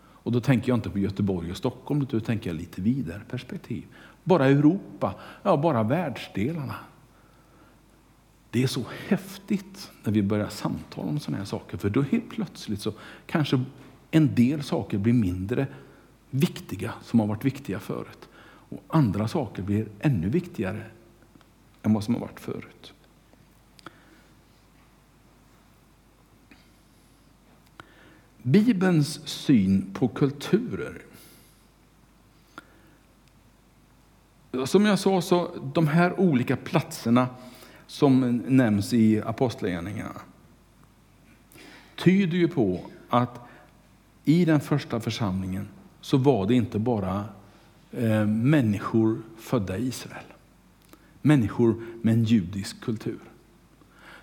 Och 0.00 0.32
då 0.32 0.40
tänker 0.40 0.68
jag 0.68 0.76
inte 0.76 0.90
på 0.90 0.98
Göteborg 0.98 1.50
och 1.50 1.56
Stockholm, 1.56 2.02
utan 2.02 2.18
då 2.18 2.24
tänker 2.24 2.50
jag 2.50 2.56
lite 2.56 2.80
vidare 2.82 3.22
perspektiv. 3.30 3.84
Bara 4.24 4.46
Europa, 4.46 5.14
ja 5.42 5.56
bara 5.56 5.82
världsdelarna. 5.82 6.76
Det 8.50 8.62
är 8.62 8.66
så 8.66 8.84
häftigt 9.08 9.90
när 10.04 10.12
vi 10.12 10.22
börjar 10.22 10.48
samtala 10.48 11.08
om 11.08 11.20
sådana 11.20 11.38
här 11.38 11.44
saker, 11.44 11.78
för 11.78 11.90
då 11.90 12.02
helt 12.02 12.30
plötsligt 12.30 12.80
så 12.80 12.92
kanske 13.26 13.64
en 14.10 14.34
del 14.34 14.62
saker 14.62 14.98
blir 14.98 15.12
mindre 15.12 15.66
viktiga 16.30 16.94
som 17.02 17.20
har 17.20 17.26
varit 17.26 17.44
viktiga 17.44 17.80
förut. 17.80 18.28
Och 18.42 18.82
andra 18.88 19.28
saker 19.28 19.62
blir 19.62 19.88
ännu 20.00 20.28
viktigare 20.28 20.86
än 21.82 21.92
vad 21.92 22.04
som 22.04 22.14
har 22.14 22.20
varit 22.20 22.40
förut. 22.40 22.94
Bibelns 28.42 29.28
syn 29.28 29.94
på 29.94 30.08
kulturer. 30.08 31.02
Som 34.66 34.86
jag 34.86 34.98
sa, 34.98 35.22
så 35.22 35.50
de 35.74 35.88
här 35.88 36.20
olika 36.20 36.56
platserna 36.56 37.28
som 37.90 38.42
nämns 38.46 38.92
i 38.92 39.20
Apostlagärningarna 39.20 40.20
tyder 41.96 42.36
ju 42.36 42.48
på 42.48 42.80
att 43.08 43.40
i 44.24 44.44
den 44.44 44.60
första 44.60 45.00
församlingen 45.00 45.68
så 46.00 46.16
var 46.16 46.46
det 46.46 46.54
inte 46.54 46.78
bara 46.78 47.24
eh, 47.92 48.26
människor 48.26 49.18
födda 49.38 49.78
i 49.78 49.86
Israel. 49.86 50.24
Människor 51.22 51.82
med 52.02 52.14
en 52.14 52.24
judisk 52.24 52.80
kultur. 52.80 53.18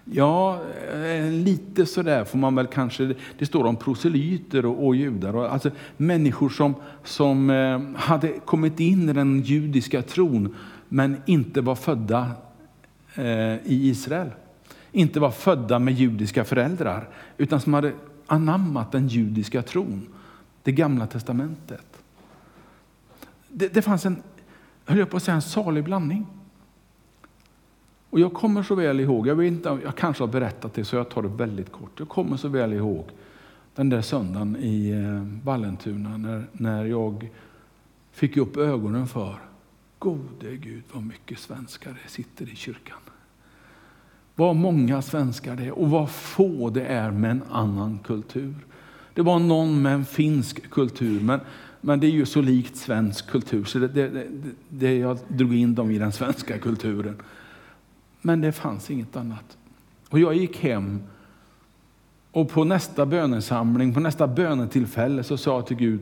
Ja, 0.06 0.62
eh, 0.94 1.32
lite 1.32 1.86
sådär 1.86 2.26
får 2.26 2.38
man 2.38 2.56
väl 2.56 2.68
kanske, 2.68 3.16
det 3.38 3.46
står 3.46 3.66
om 3.66 3.76
proselyter 3.76 4.66
och, 4.66 4.88
och 4.88 4.96
judar, 4.96 5.36
och, 5.36 5.54
alltså 5.54 5.72
människor 5.98 6.50
som, 6.50 6.76
som 7.04 7.50
eh, 7.50 7.82
hade 7.96 8.40
kommit 8.46 8.80
in 8.80 9.10
i 9.10 9.14
den 9.14 9.42
judiska 9.42 10.02
tron 10.02 10.56
men 10.90 11.22
inte 11.26 11.62
var 11.62 11.76
födda 11.76 12.32
Eh, 13.18 13.56
i 13.66 13.90
Israel. 13.90 14.30
Inte 14.92 15.20
var 15.20 15.32
födda 15.32 15.80
med 15.80 15.94
judiska 15.94 16.44
föräldrar, 16.44 17.10
utan 17.38 17.62
som 17.62 17.74
hade 17.74 17.94
anammat 18.28 18.92
den 18.92 19.08
judiska 19.08 19.62
tron, 19.62 20.08
det 20.64 20.72
gamla 20.72 21.08
testamentet. 21.08 22.04
Det, 23.48 23.74
det 23.74 23.82
fanns 23.82 24.06
en, 24.06 24.24
höll 24.86 24.98
jag 24.98 25.10
på 25.10 25.18
att 25.18 25.24
säga, 25.24 25.36
en 25.36 25.42
salig 25.42 25.84
blandning. 25.84 26.26
Och 28.10 28.20
jag 28.20 28.34
kommer 28.34 28.64
så 28.64 28.76
väl 28.76 29.00
ihåg, 29.00 29.28
jag, 29.28 29.36
vet 29.36 29.48
inte, 29.48 29.80
jag 29.84 29.96
kanske 29.96 30.24
har 30.24 30.28
berättat 30.28 30.74
det 30.74 30.86
så 30.86 30.96
jag 30.96 31.10
tar 31.10 31.22
det 31.22 31.30
väldigt 31.30 31.72
kort. 31.72 32.00
Jag 32.00 32.10
kommer 32.10 32.38
så 32.38 32.48
väl 32.48 32.74
ihåg 32.74 33.06
den 33.76 33.90
där 33.90 34.02
söndagen 34.02 34.58
i 34.60 34.90
eh, 34.90 35.46
Vallentuna 35.46 36.18
när, 36.18 36.48
när 36.52 36.86
jag 36.86 37.30
fick 38.12 38.38
upp 38.38 38.58
ögonen 38.58 39.08
för 39.08 39.36
gode 40.00 40.56
Gud 40.56 40.84
vad 40.92 41.04
mycket 41.04 41.40
svenskar 41.40 41.98
det 42.04 42.10
sitter 42.10 42.50
i 42.50 42.56
kyrkan. 42.56 42.98
Vad 44.40 44.56
många 44.56 45.02
svenskar 45.02 45.56
det 45.56 45.66
är 45.66 45.72
och 45.72 45.90
vad 45.90 46.10
få 46.10 46.70
det 46.70 46.86
är 46.86 47.12
med 47.12 47.32
en 47.32 47.44
annan 47.52 48.00
kultur. 48.04 48.56
Det 49.14 49.22
var 49.22 49.40
någon 49.40 49.82
med 49.82 49.94
en 49.94 50.06
finsk 50.06 50.70
kultur, 50.70 51.22
men, 51.22 51.40
men 51.82 52.00
det 52.00 52.08
är 52.08 52.12
ju 52.12 52.26
så 52.26 52.42
likt 52.42 52.78
svensk 52.78 53.30
kultur 53.30 53.64
så 53.64 53.80
det, 53.80 53.88
det, 53.88 54.10
det, 54.10 54.24
det 54.70 54.98
jag 54.98 55.18
drog 55.28 55.56
in 55.56 55.76
dem 55.76 55.92
i 55.92 55.98
den 55.98 56.12
svenska 56.12 56.58
kulturen. 56.58 57.16
Men 58.22 58.42
det 58.42 58.52
fanns 58.52 58.92
inget 58.92 59.16
annat. 59.16 59.58
Och 60.10 60.20
jag 60.20 60.36
gick 60.36 60.64
hem 60.64 61.04
och 62.32 62.50
på 62.50 62.64
nästa 62.64 63.06
bönesamling, 63.06 63.94
på 63.94 64.00
nästa 64.00 64.28
bönetillfälle 64.28 65.24
så 65.24 65.38
sa 65.38 65.56
jag 65.56 65.68
till 65.68 65.78
Gud, 65.78 66.00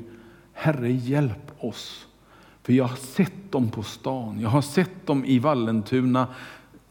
Herre 0.54 0.92
hjälp 0.92 1.52
oss. 1.60 2.08
För 2.64 2.74
jag 2.74 2.86
har 2.86 2.96
sett 2.96 3.52
dem 3.52 3.70
på 3.70 3.84
stan, 3.84 4.40
jag 4.40 4.50
har 4.50 4.62
sett 4.62 5.08
dem 5.08 5.26
i 5.26 5.40
Vallentuna 5.40 6.28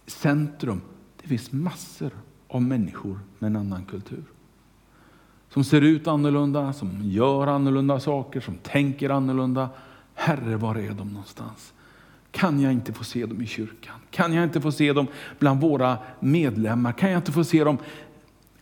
centrum. 0.07 0.81
Det 1.25 1.29
finns 1.29 1.53
massor 1.53 2.11
av 2.49 2.63
människor 2.63 3.19
med 3.39 3.49
en 3.49 3.57
annan 3.57 3.85
kultur. 3.85 4.25
Som 5.51 5.65
ser 5.65 5.81
ut 5.81 6.07
annorlunda, 6.07 6.73
som 6.73 7.03
gör 7.03 7.47
annorlunda 7.47 8.01
saker, 8.01 8.41
som 8.41 8.55
tänker 8.55 9.11
annorlunda. 9.11 9.69
Herre, 10.15 10.57
var 10.57 10.77
är 10.77 10.91
de 10.91 11.09
någonstans? 11.09 11.73
Kan 12.31 12.61
jag 12.61 12.73
inte 12.73 12.93
få 12.93 13.05
se 13.05 13.27
dem 13.27 13.43
i 13.43 13.47
kyrkan? 13.47 13.95
Kan 14.11 14.33
jag 14.33 14.45
inte 14.45 14.61
få 14.61 14.73
se 14.73 14.93
dem 14.93 15.07
bland 15.39 15.61
våra 15.61 15.99
medlemmar? 16.21 16.93
Kan 16.93 17.11
jag 17.11 17.19
inte 17.19 17.33
få 17.33 17.45
se 17.45 17.65
dem 17.65 17.79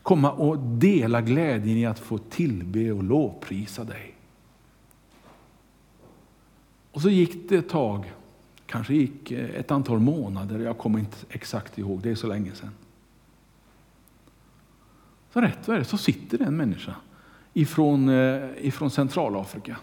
komma 0.02 0.32
och 0.32 0.58
dela 0.58 1.20
glädjen 1.20 1.76
i 1.76 1.86
att 1.86 1.98
få 1.98 2.18
tillbe 2.18 2.92
och 2.92 3.02
lovprisa 3.02 3.84
dig? 3.84 4.14
Och 6.92 7.02
så 7.02 7.10
gick 7.10 7.48
det 7.48 7.56
ett 7.56 7.68
tag, 7.68 8.12
kanske 8.72 8.94
gick 8.94 9.30
eh, 9.30 9.50
ett 9.50 9.70
antal 9.70 10.00
månader, 10.00 10.58
jag 10.58 10.78
kommer 10.78 10.98
inte 10.98 11.16
exakt 11.28 11.78
ihåg, 11.78 12.00
det 12.02 12.10
är 12.10 12.14
så 12.14 12.26
länge 12.26 12.54
sedan. 12.54 12.70
Så 15.32 15.40
rätt 15.40 15.68
vad 15.68 15.74
är 15.76 15.78
det 15.78 15.84
så 15.84 15.98
sitter 15.98 16.38
det 16.38 16.44
en 16.44 16.56
människa 16.56 16.94
ifrån, 17.52 18.08
eh, 18.08 18.50
ifrån 18.60 18.90
Centralafrika, 18.90 19.76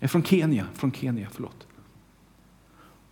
eh, 0.00 0.08
från 0.08 0.22
Kenya, 0.22 0.66
från 0.74 0.92
Kenya, 0.92 1.28
förlåt. 1.32 1.66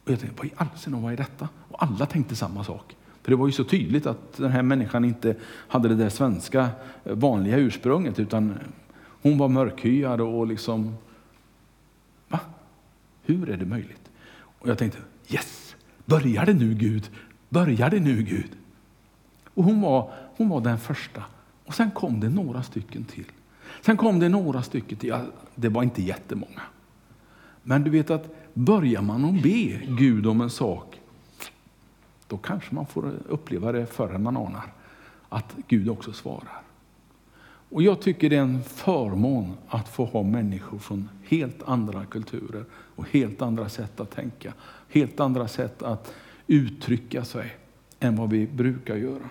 Och 0.05 0.11
jag 0.11 0.21
tänkte, 0.21 0.39
vad 0.39 0.47
i 0.47 0.53
all 0.57 1.01
vad 1.03 1.13
är 1.13 1.17
detta? 1.17 1.49
Och 1.69 1.83
alla 1.83 2.07
tänkte 2.07 2.37
samma 2.37 2.65
sak. 2.65 2.97
För 3.23 3.31
det 3.31 3.37
var 3.37 3.47
ju 3.47 3.53
så 3.53 3.65
tydligt 3.65 4.07
att 4.07 4.37
den 4.37 4.51
här 4.51 4.63
människan 4.63 5.05
inte 5.05 5.37
hade 5.45 5.89
det 5.89 5.95
där 5.95 6.09
svenska 6.09 6.69
vanliga 7.05 7.57
ursprunget, 7.57 8.19
utan 8.19 8.59
hon 9.23 9.39
var 9.39 9.49
mörkhyad 9.49 10.21
och 10.21 10.47
liksom, 10.47 10.97
va? 12.29 12.41
Hur 13.23 13.51
är 13.51 13.57
det 13.57 13.67
möjligt? 13.67 14.00
Och 14.61 14.69
jag 14.69 14.79
tänkte, 14.79 14.99
yes, 15.29 15.77
börjar 16.05 16.47
det 16.47 16.55
nu 16.55 16.75
Gud? 16.75 17.11
Börjar 17.49 17.91
det 17.91 18.01
nu 18.01 18.23
Gud? 18.23 18.51
Och 19.55 19.65
hon 19.65 19.81
var, 19.81 20.13
hon 20.37 20.49
var 20.49 20.61
den 20.61 20.79
första. 20.79 21.23
Och 21.65 21.75
sen 21.75 21.91
kom 21.91 22.21
det 22.21 22.29
några 22.29 22.63
stycken 22.63 23.05
till. 23.05 23.25
Sen 23.81 23.97
kom 23.97 24.19
det 24.19 24.29
några 24.29 24.63
stycken 24.63 24.99
till. 24.99 25.09
Ja, 25.09 25.21
det 25.55 25.69
var 25.69 25.83
inte 25.83 26.03
jättemånga. 26.03 26.63
Men 27.63 27.85
du 27.85 27.91
vet 27.91 28.11
att 28.11 28.35
börjar 28.55 29.03
man 29.03 29.25
att 29.25 29.43
be 29.43 29.81
Gud 29.99 30.27
om 30.27 30.41
en 30.41 30.51
sak, 30.51 31.01
då 32.27 32.37
kanske 32.37 32.75
man 32.75 32.87
får 32.87 33.13
uppleva 33.29 33.73
det 33.73 33.87
förr 33.87 34.15
än 34.15 34.23
man 34.23 34.37
anar, 34.37 34.73
att 35.29 35.57
Gud 35.69 35.89
också 35.89 36.13
svarar. 36.13 36.63
Och 37.71 37.83
Jag 37.83 38.01
tycker 38.03 38.31
det 38.31 38.37
är 38.37 38.41
en 38.41 38.63
förmån 38.63 39.53
att 39.69 39.89
få 39.89 40.05
ha 40.05 40.23
människor 40.23 40.79
från 40.79 41.09
helt 41.29 41.63
andra 41.63 42.05
kulturer 42.05 42.65
och 43.01 43.09
helt 43.09 43.43
andra 43.43 43.69
sätt 43.69 44.01
att 44.01 44.11
tänka, 44.11 44.55
helt 44.89 45.21
andra 45.21 45.49
sätt 45.49 45.83
att 45.83 46.15
uttrycka 46.47 47.25
sig 47.25 47.57
än 48.01 48.17
vad 48.17 48.31
vi 48.31 48.47
brukar 48.47 48.97
göra. 48.97 49.29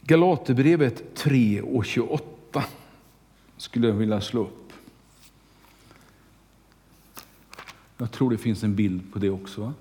Galaterbrevet 0.00 1.14
3 1.14 1.60
och 1.62 1.84
28 1.84 2.64
skulle 3.56 3.88
jag 3.88 3.94
vilja 3.94 4.20
slå 4.20 4.40
upp. 4.40 4.72
Jag 7.96 8.12
tror 8.12 8.30
det 8.30 8.38
finns 8.38 8.62
en 8.62 8.74
bild 8.74 9.12
på 9.12 9.18
det 9.18 9.30
också. 9.30 9.74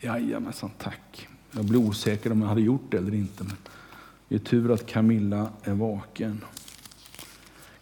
Jajamensan, 0.00 0.70
tack. 0.78 1.28
Jag 1.50 1.64
blev 1.64 1.80
osäker 1.80 2.32
om 2.32 2.40
jag 2.40 2.48
hade 2.48 2.60
gjort 2.60 2.90
det 2.90 2.96
eller 2.96 3.14
inte. 3.14 3.44
Men 3.44 3.56
det 4.28 4.34
är 4.34 4.38
tur 4.38 4.72
att 4.72 4.86
Camilla 4.86 5.50
är 5.62 5.74
vaken. 5.74 6.44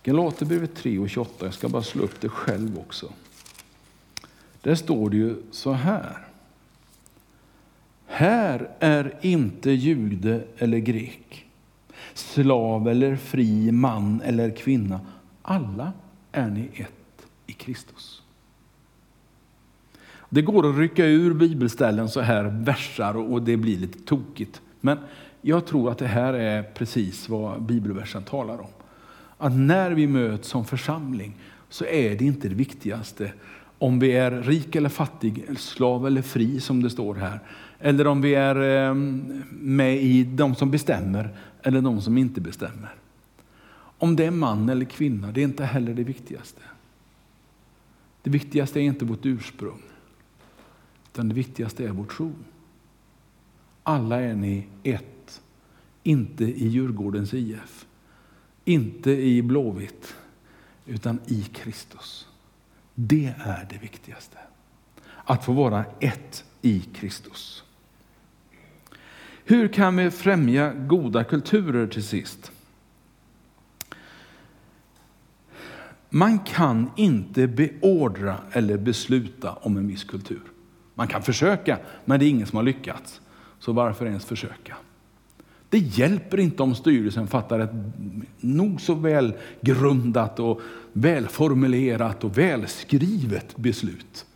Galaterbrevet 0.03 0.75
3 0.75 0.99
och 0.99 1.11
28, 1.11 1.45
jag 1.45 1.55
ska 1.55 1.69
bara 1.69 1.83
slå 1.83 2.03
upp 2.03 2.21
det 2.21 2.29
själv 2.29 2.79
också. 2.79 3.13
Där 4.61 4.75
står 4.75 5.11
det 5.11 5.17
ju 5.17 5.37
så 5.51 5.73
här. 5.73 6.19
Här 8.07 8.71
är 8.79 9.19
inte 9.21 9.71
jude 9.71 10.45
eller 10.59 10.79
grek, 10.79 11.47
slav 12.15 12.89
eller 12.89 13.17
fri, 13.17 13.73
man 13.73 14.21
eller 14.21 14.51
kvinna. 14.51 15.01
Alla 15.43 15.93
är 16.33 16.51
ni 16.51 16.69
ett 16.75 17.27
i 17.47 17.53
Kristus. 17.53 18.23
Det 20.29 20.43
går 20.43 20.71
att 20.71 20.77
rycka 20.77 21.05
ur 21.05 21.35
bibelställen 21.35 22.09
så 22.09 22.21
här 22.21 22.45
versar 22.45 23.17
och 23.17 23.43
det 23.43 23.57
blir 23.57 23.77
lite 23.77 23.99
tokigt. 23.99 24.61
Men 24.81 24.99
jag 25.41 25.67
tror 25.67 25.91
att 25.91 25.99
det 25.99 26.07
här 26.07 26.35
är 26.35 26.63
precis 26.63 27.29
vad 27.29 27.63
bibelversen 27.63 28.23
talar 28.23 28.61
om. 28.61 28.71
Att 29.43 29.57
när 29.57 29.91
vi 29.91 30.07
möts 30.07 30.49
som 30.49 30.65
församling 30.65 31.37
så 31.69 31.85
är 31.85 32.17
det 32.17 32.25
inte 32.25 32.49
det 32.49 32.55
viktigaste 32.55 33.33
om 33.79 33.99
vi 33.99 34.13
är 34.13 34.31
rik 34.31 34.77
eller 34.77 34.89
fattig, 34.89 35.59
slav 35.59 36.07
eller 36.07 36.23
fri 36.23 36.61
som 36.61 36.83
det 36.83 36.91
står 36.91 37.15
här. 37.15 37.41
Eller 37.79 38.07
om 38.07 38.21
vi 38.23 38.35
är 38.35 38.87
eh, 38.89 38.95
med 39.51 40.03
i 40.03 40.25
de 40.25 40.55
som 40.55 40.71
bestämmer 40.71 41.37
eller 41.63 41.81
de 41.81 42.01
som 42.01 42.19
inte 42.19 42.41
bestämmer. 42.41 42.95
Om 43.99 44.17
det 44.17 44.25
är 44.25 44.31
man 44.31 44.69
eller 44.69 44.85
kvinna, 44.85 45.33
det 45.33 45.41
är 45.41 45.45
inte 45.45 45.65
heller 45.65 45.95
det 45.95 46.05
viktigaste. 46.05 46.63
Det 48.23 48.31
viktigaste 48.31 48.81
är 48.81 48.83
inte 48.83 49.05
vårt 49.05 49.27
ursprung, 49.27 49.83
utan 51.13 51.29
det 51.29 51.35
viktigaste 51.35 51.85
är 51.85 51.91
vår 51.91 52.05
tro. 52.05 52.33
Alla 53.83 54.21
är 54.21 54.35
ni 54.35 54.67
ett, 54.83 55.43
inte 56.03 56.45
i 56.45 56.69
Djurgårdens 56.69 57.35
IF, 57.35 57.87
inte 58.65 59.11
i 59.11 59.43
Blåvitt, 59.43 60.15
utan 60.87 61.21
i 61.27 61.43
Kristus. 61.43 62.29
Det 62.95 63.35
är 63.45 63.67
det 63.71 63.79
viktigaste. 63.79 64.39
Att 65.25 65.45
få 65.45 65.53
vara 65.53 65.85
ett 66.01 66.45
i 66.63 66.81
Kristus. 66.81 67.65
Hur 69.45 69.69
kan 69.69 69.97
vi 69.97 70.11
främja 70.11 70.73
goda 70.73 71.25
kulturer 71.25 71.87
till 71.87 72.05
sist? 72.05 72.53
Man 76.11 76.39
kan 76.39 76.91
inte 76.97 77.47
beordra 77.47 78.39
eller 78.53 78.79
besluta 78.79 79.53
om 79.53 79.77
en 79.77 79.89
viss 79.89 80.05
kultur. 80.05 80.43
Man 80.95 81.09
kan 81.09 81.23
försöka, 81.23 81.79
men 82.05 82.21
det 82.21 82.27
är 82.27 82.29
ingen 82.29 82.47
som 82.47 82.57
har 82.57 82.63
lyckats. 82.63 83.21
Så 83.59 83.73
varför 83.73 84.07
ens 84.07 84.25
försöka? 84.25 84.77
Det 85.73 85.79
hjälper 85.79 86.41
inte 86.41 86.63
om 86.63 86.75
styrelsen 86.75 87.27
fattar 87.27 87.61
ett 87.61 87.71
nog 88.41 88.81
så 88.81 88.95
välgrundat 88.95 90.41
och 90.41 90.61
välformulerat 90.93 92.25
och 92.25 92.39
välskrivet 92.39 93.57
beslut. 93.57 94.27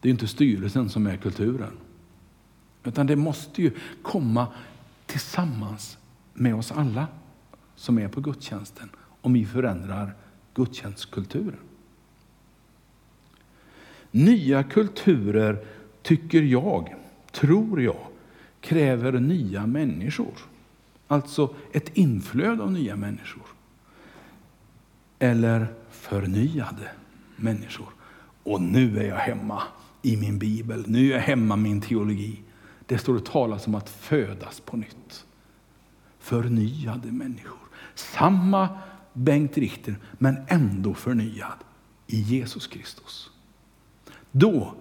Det 0.00 0.08
är 0.08 0.10
inte 0.10 0.26
styrelsen 0.26 0.88
som 0.88 1.06
är 1.06 1.16
kulturen. 1.16 1.70
Utan 2.84 3.06
det 3.06 3.16
måste 3.16 3.62
ju 3.62 3.70
komma 4.02 4.46
tillsammans 5.06 5.98
med 6.34 6.54
oss 6.54 6.72
alla 6.72 7.06
som 7.74 7.98
är 7.98 8.08
på 8.08 8.20
gudstjänsten 8.20 8.90
om 9.20 9.32
vi 9.32 9.46
förändrar 9.46 10.14
gudstjänstkulturen. 10.54 11.60
Nya 14.10 14.62
kulturer, 14.62 15.66
tycker 16.02 16.42
jag, 16.42 16.94
tror 17.32 17.82
jag, 17.82 18.06
kräver 18.64 19.12
nya 19.12 19.66
människor. 19.66 20.34
Alltså 21.08 21.54
ett 21.72 21.96
inflöde 21.96 22.62
av 22.62 22.72
nya 22.72 22.96
människor. 22.96 23.46
Eller 25.18 25.66
förnyade 25.90 26.90
människor. 27.36 27.88
Och 28.42 28.60
nu 28.60 28.98
är 28.98 29.08
jag 29.08 29.16
hemma 29.16 29.62
i 30.02 30.16
min 30.16 30.38
bibel, 30.38 30.84
nu 30.86 31.10
är 31.10 31.14
jag 31.14 31.20
hemma 31.20 31.54
i 31.54 31.58
min 31.58 31.80
teologi. 31.80 32.40
Det 32.86 32.98
står 32.98 33.14
och 33.14 33.24
talas 33.24 33.66
om 33.66 33.74
att 33.74 33.90
födas 33.90 34.60
på 34.60 34.76
nytt. 34.76 35.24
Förnyade 36.18 37.12
människor. 37.12 37.58
Samma 37.94 38.68
Bengt 39.12 39.58
Richter, 39.58 39.96
men 40.18 40.36
ändå 40.48 40.94
förnyad 40.94 41.58
i 42.06 42.20
Jesus 42.20 42.66
Kristus. 42.66 43.30
Då, 44.30 44.74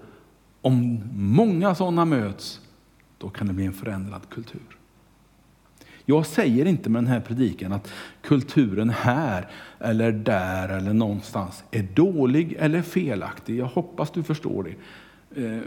om 0.62 1.04
många 1.14 1.76
sådana 1.76 2.06
möts, 2.06 2.62
då 3.24 3.30
kan 3.30 3.48
det 3.48 3.54
bli 3.54 3.66
en 3.66 3.74
förändrad 3.74 4.22
kultur. 4.30 4.78
Jag 6.06 6.26
säger 6.26 6.66
inte 6.66 6.90
med 6.90 7.04
den 7.04 7.12
här 7.12 7.20
predikan 7.20 7.74
att 7.74 7.94
kulturen 8.22 8.90
här 8.90 9.48
eller 9.80 10.12
där 10.12 10.70
eller 10.70 10.94
någonstans 10.94 11.64
är 11.72 11.84
dålig 11.84 12.56
eller 12.60 12.82
felaktig. 12.82 13.60
Jag 13.60 13.66
hoppas 13.66 14.12
du 14.12 14.24
förstår 14.24 14.64
det. 14.64 14.76
Eh, 15.44 15.62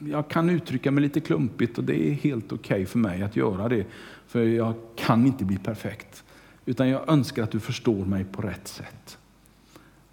jag 0.00 0.28
kan 0.28 0.50
uttrycka 0.50 0.90
mig 0.90 1.02
lite 1.02 1.20
klumpigt 1.20 1.78
och 1.78 1.84
det 1.84 2.08
är 2.08 2.12
helt 2.12 2.52
okej 2.52 2.74
okay 2.74 2.86
för 2.86 2.98
mig 2.98 3.22
att 3.22 3.36
göra 3.36 3.68
det. 3.68 3.86
För 4.26 4.44
jag 4.44 4.74
kan 4.96 5.26
inte 5.26 5.44
bli 5.44 5.58
perfekt. 5.58 6.24
Utan 6.66 6.88
jag 6.88 7.08
önskar 7.08 7.42
att 7.42 7.50
du 7.50 7.60
förstår 7.60 8.04
mig 8.04 8.24
på 8.24 8.42
rätt 8.42 8.68
sätt. 8.68 9.18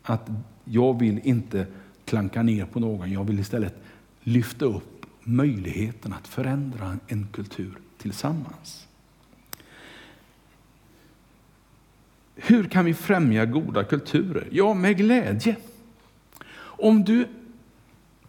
Att 0.02 0.30
jag 0.66 1.00
vill 1.00 1.20
inte 1.24 1.66
klanka 2.06 2.44
ner 2.44 2.66
på 2.66 2.80
någon, 2.80 3.12
jag 3.12 3.24
vill 3.24 3.40
istället 3.40 3.76
lyfta 4.24 4.66
upp 4.66 4.95
möjligheten 5.28 6.14
att 6.14 6.28
förändra 6.28 6.98
en 7.08 7.28
kultur 7.32 7.78
tillsammans. 7.98 8.88
Hur 12.36 12.64
kan 12.64 12.86
vi 12.86 12.94
främja 12.94 13.46
goda 13.46 13.84
kulturer? 13.84 14.48
Ja, 14.52 14.74
med 14.74 14.98
glädje. 14.98 15.56
Om 16.58 17.04
du 17.04 17.28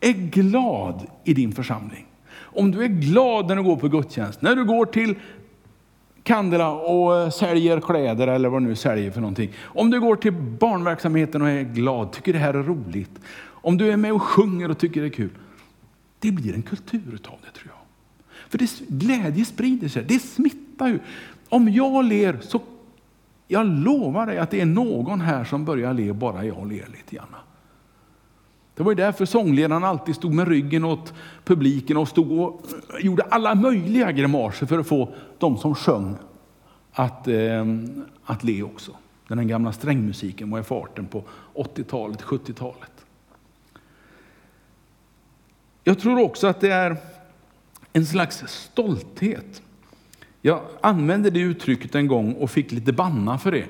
är 0.00 0.12
glad 0.12 1.06
i 1.24 1.34
din 1.34 1.52
församling, 1.52 2.06
om 2.38 2.70
du 2.70 2.82
är 2.82 2.88
glad 2.88 3.48
när 3.48 3.56
du 3.56 3.62
går 3.62 3.76
på 3.76 3.88
gudstjänst, 3.88 4.42
när 4.42 4.56
du 4.56 4.64
går 4.64 4.86
till 4.86 5.14
Candela 6.22 6.70
och 6.70 7.16
eh, 7.16 7.30
säljer 7.30 7.80
kläder 7.80 8.28
eller 8.28 8.48
vad 8.48 8.62
du 8.62 8.66
nu 8.66 8.74
säljer 8.74 9.10
för 9.10 9.20
någonting. 9.20 9.52
Om 9.62 9.90
du 9.90 10.00
går 10.00 10.16
till 10.16 10.32
barnverksamheten 10.32 11.42
och 11.42 11.48
är 11.48 11.62
glad, 11.62 12.12
tycker 12.12 12.32
det 12.32 12.38
här 12.38 12.54
är 12.54 12.62
roligt. 12.62 13.20
Om 13.44 13.78
du 13.78 13.92
är 13.92 13.96
med 13.96 14.12
och 14.12 14.22
sjunger 14.22 14.70
och 14.70 14.78
tycker 14.78 15.00
det 15.00 15.06
är 15.06 15.10
kul. 15.10 15.30
Det 16.18 16.32
blir 16.32 16.54
en 16.54 16.62
kultur 16.62 17.14
utav 17.14 17.34
det 17.44 17.60
tror 17.60 17.72
jag. 17.74 17.86
För 18.48 18.58
det, 18.58 18.88
glädje 18.88 19.44
sprider 19.44 19.88
sig, 19.88 20.04
det 20.08 20.18
smittar 20.18 20.88
ju. 20.88 20.98
Om 21.48 21.68
jag 21.68 22.04
ler 22.04 22.38
så, 22.42 22.60
jag 23.48 23.66
lovar 23.66 24.26
dig 24.26 24.38
att 24.38 24.50
det 24.50 24.60
är 24.60 24.66
någon 24.66 25.20
här 25.20 25.44
som 25.44 25.64
börjar 25.64 25.94
le 25.94 26.12
bara 26.12 26.44
jag 26.44 26.68
ler 26.68 26.86
lite 26.86 27.16
grann. 27.16 27.34
Det 28.74 28.82
var 28.82 28.90
ju 28.90 28.96
därför 28.96 29.24
sångledaren 29.24 29.84
alltid 29.84 30.14
stod 30.14 30.34
med 30.34 30.48
ryggen 30.48 30.84
åt 30.84 31.14
publiken 31.44 31.96
och 31.96 32.08
stod 32.08 32.32
och 32.32 32.62
gjorde 33.00 33.22
alla 33.22 33.54
möjliga 33.54 34.12
grimaser 34.12 34.66
för 34.66 34.78
att 34.78 34.86
få 34.86 35.14
de 35.38 35.58
som 35.58 35.74
sjöng 35.74 36.16
att, 36.92 37.28
eh, 37.28 37.64
att 38.24 38.44
le 38.44 38.62
också. 38.62 38.92
Den 39.28 39.48
gamla 39.48 39.72
strängmusiken 39.72 40.50
var 40.50 40.60
i 40.60 40.62
farten 40.62 41.06
på 41.06 41.24
80-talet, 41.54 42.22
70-talet. 42.22 42.95
Jag 45.88 45.98
tror 45.98 46.20
också 46.20 46.46
att 46.46 46.60
det 46.60 46.70
är 46.70 46.96
en 47.92 48.06
slags 48.06 48.44
stolthet. 48.46 49.62
Jag 50.40 50.60
använde 50.80 51.30
det 51.30 51.40
uttrycket 51.40 51.94
en 51.94 52.06
gång 52.06 52.32
och 52.32 52.50
fick 52.50 52.72
lite 52.72 52.92
banna 52.92 53.38
för 53.38 53.52
det. 53.52 53.66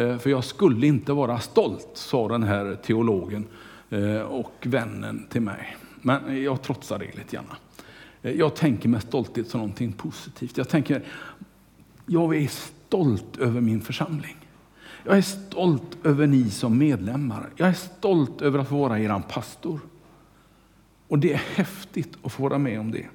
Eh, 0.00 0.18
för 0.18 0.30
jag 0.30 0.44
skulle 0.44 0.86
inte 0.86 1.12
vara 1.12 1.38
stolt, 1.38 1.88
sa 1.94 2.28
den 2.28 2.42
här 2.42 2.74
teologen. 2.74 3.46
Eh, 3.90 4.20
och 4.20 4.52
vännen 4.62 5.26
till 5.30 5.40
mig. 5.40 5.76
Men 6.02 6.42
jag 6.42 6.62
trotsar 6.62 6.98
det 6.98 7.16
lite 7.16 7.36
grann. 7.36 7.44
Eh, 8.22 8.32
jag 8.32 8.54
tänker 8.54 8.88
med 8.88 9.02
stolthet 9.02 9.48
som 9.48 9.60
någonting 9.60 9.92
positivt. 9.92 10.56
Jag 10.56 10.68
tänker, 10.68 11.04
jag 12.06 12.36
är 12.36 12.48
stolt 12.48 13.36
över 13.38 13.60
min 13.60 13.80
församling. 13.80 14.36
Jag 15.04 15.18
är 15.18 15.22
stolt 15.22 15.96
över 16.04 16.26
ni 16.26 16.50
som 16.50 16.78
medlemmar. 16.78 17.48
Jag 17.56 17.68
är 17.68 17.72
stolt 17.72 18.42
över 18.42 18.58
att 18.58 18.68
få 18.68 18.76
vara 18.78 19.00
er 19.00 19.22
pastor. 19.28 19.80
Och 21.08 21.18
det 21.18 21.32
är 21.32 21.42
häftigt 21.54 22.16
att 22.22 22.32
få 22.32 22.42
vara 22.42 22.58
med 22.58 22.80
om 22.80 22.90
det. 22.90 23.06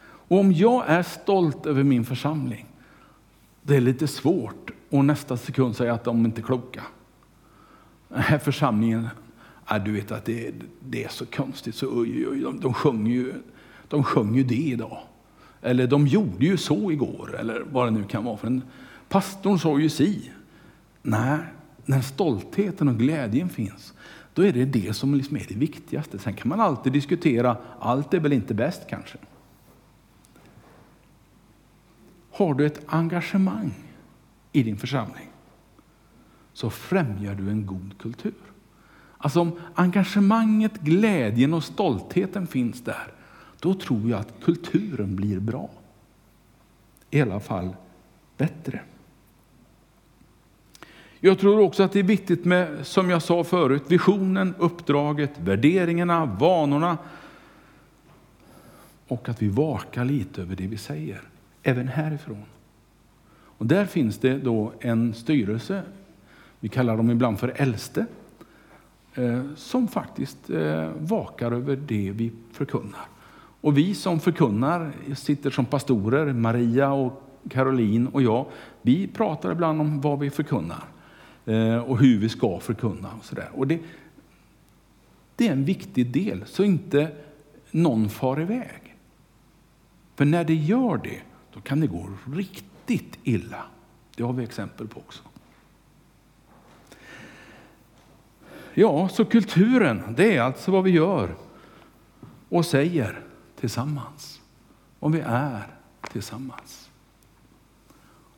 Och 0.00 0.38
om 0.38 0.52
jag 0.52 0.84
är 0.88 1.02
stolt 1.02 1.66
över 1.66 1.82
min 1.82 2.04
församling, 2.04 2.66
det 3.62 3.76
är 3.76 3.80
lite 3.80 4.06
svårt 4.06 4.70
att 4.90 5.04
nästa 5.04 5.36
sekund 5.36 5.76
säga 5.76 5.94
att 5.94 6.04
de 6.04 6.24
inte 6.24 6.40
är 6.40 6.42
kloka. 6.42 6.82
Den 8.08 8.20
här 8.20 8.38
församlingen, 8.38 9.08
ja, 9.68 9.78
du 9.78 9.92
vet 9.92 10.12
att 10.12 10.24
det, 10.24 10.54
det 10.80 11.04
är 11.04 11.08
så 11.08 11.26
konstigt, 11.26 11.74
så 11.74 12.00
oj, 12.00 12.28
oj, 12.28 12.40
de, 12.40 12.60
de, 12.60 12.74
sjöng 12.74 13.06
ju, 13.06 13.32
de 13.88 14.04
sjöng 14.04 14.34
ju 14.34 14.42
det 14.42 14.54
idag. 14.54 14.98
Eller 15.62 15.86
de 15.86 16.06
gjorde 16.06 16.46
ju 16.46 16.56
så 16.56 16.92
igår, 16.92 17.36
eller 17.38 17.64
vad 17.72 17.86
det 17.86 17.90
nu 17.90 18.04
kan 18.04 18.24
vara. 18.24 18.36
För 18.36 18.46
en 18.46 18.62
pastorn 19.08 19.58
sa 19.58 19.78
ju 19.78 19.88
si. 19.88 20.30
Nej, 21.02 21.38
när 21.84 22.00
stoltheten 22.00 22.88
och 22.88 22.98
glädjen 22.98 23.48
finns, 23.48 23.94
då 24.38 24.44
är 24.44 24.52
det 24.52 24.64
det 24.64 24.94
som 24.94 25.14
liksom 25.14 25.36
är 25.36 25.44
det 25.48 25.54
viktigaste. 25.54 26.18
Sen 26.18 26.34
kan 26.34 26.48
man 26.48 26.60
alltid 26.60 26.92
diskutera, 26.92 27.56
allt 27.78 28.14
är 28.14 28.20
väl 28.20 28.32
inte 28.32 28.54
bäst 28.54 28.82
kanske. 28.88 29.18
Har 32.30 32.54
du 32.54 32.66
ett 32.66 32.80
engagemang 32.86 33.74
i 34.52 34.62
din 34.62 34.76
församling 34.76 35.28
så 36.52 36.70
främjar 36.70 37.34
du 37.34 37.50
en 37.50 37.66
god 37.66 37.98
kultur. 37.98 38.34
Alltså 39.18 39.40
om 39.40 39.60
engagemanget, 39.74 40.80
glädjen 40.80 41.54
och 41.54 41.64
stoltheten 41.64 42.46
finns 42.46 42.84
där, 42.84 43.12
då 43.60 43.74
tror 43.74 44.10
jag 44.10 44.20
att 44.20 44.34
kulturen 44.42 45.16
blir 45.16 45.40
bra. 45.40 45.70
I 47.10 47.20
alla 47.20 47.40
fall 47.40 47.76
bättre. 48.36 48.80
Jag 51.20 51.38
tror 51.38 51.60
också 51.60 51.82
att 51.82 51.92
det 51.92 51.98
är 51.98 52.02
viktigt 52.02 52.44
med, 52.44 52.86
som 52.86 53.10
jag 53.10 53.22
sa 53.22 53.44
förut, 53.44 53.82
visionen, 53.88 54.54
uppdraget, 54.58 55.30
värderingarna, 55.38 56.26
vanorna 56.26 56.98
och 59.08 59.28
att 59.28 59.42
vi 59.42 59.48
vakar 59.48 60.04
lite 60.04 60.42
över 60.42 60.56
det 60.56 60.66
vi 60.66 60.78
säger, 60.78 61.20
även 61.62 61.88
härifrån. 61.88 62.44
Och 63.30 63.66
där 63.66 63.86
finns 63.86 64.18
det 64.18 64.38
då 64.38 64.72
en 64.80 65.14
styrelse, 65.14 65.82
vi 66.60 66.68
kallar 66.68 66.96
dem 66.96 67.10
ibland 67.10 67.38
för 67.38 67.52
äldste, 67.56 68.06
eh, 69.14 69.42
som 69.56 69.88
faktiskt 69.88 70.50
eh, 70.50 70.90
vakar 70.98 71.52
över 71.52 71.76
det 71.76 72.10
vi 72.10 72.32
förkunnar. 72.52 73.06
Och 73.60 73.78
vi 73.78 73.94
som 73.94 74.20
förkunnar 74.20 74.92
sitter 75.14 75.50
som 75.50 75.64
pastorer, 75.64 76.32
Maria 76.32 76.92
och 76.92 77.22
Caroline 77.50 78.06
och 78.06 78.22
jag, 78.22 78.46
vi 78.82 79.06
pratar 79.06 79.52
ibland 79.52 79.80
om 79.80 80.00
vad 80.00 80.18
vi 80.18 80.30
förkunnar 80.30 80.84
Eh, 81.48 81.78
och 81.78 81.98
hur 81.98 82.18
vi 82.18 82.28
ska 82.28 82.60
förkunna. 82.60 83.12
Och 83.18 83.24
så 83.24 83.34
där. 83.34 83.48
Och 83.54 83.66
det, 83.66 83.80
det 85.36 85.48
är 85.48 85.52
en 85.52 85.64
viktig 85.64 86.10
del, 86.10 86.46
så 86.46 86.64
inte 86.64 87.12
någon 87.70 88.08
far 88.08 88.40
iväg. 88.40 88.96
För 90.14 90.24
när 90.24 90.44
det 90.44 90.54
gör 90.54 90.96
det, 90.96 91.20
då 91.54 91.60
kan 91.60 91.80
det 91.80 91.86
gå 91.86 92.10
riktigt 92.32 93.18
illa. 93.22 93.64
Det 94.16 94.22
har 94.22 94.32
vi 94.32 94.44
exempel 94.44 94.88
på 94.88 95.00
också. 95.00 95.22
Ja, 98.74 99.08
så 99.08 99.24
kulturen, 99.24 100.14
det 100.16 100.36
är 100.36 100.42
alltså 100.42 100.70
vad 100.70 100.84
vi 100.84 100.90
gör 100.90 101.34
och 102.48 102.66
säger 102.66 103.20
tillsammans. 103.60 104.40
Om 104.98 105.12
vi 105.12 105.20
är 105.20 105.66
tillsammans. 106.12 106.90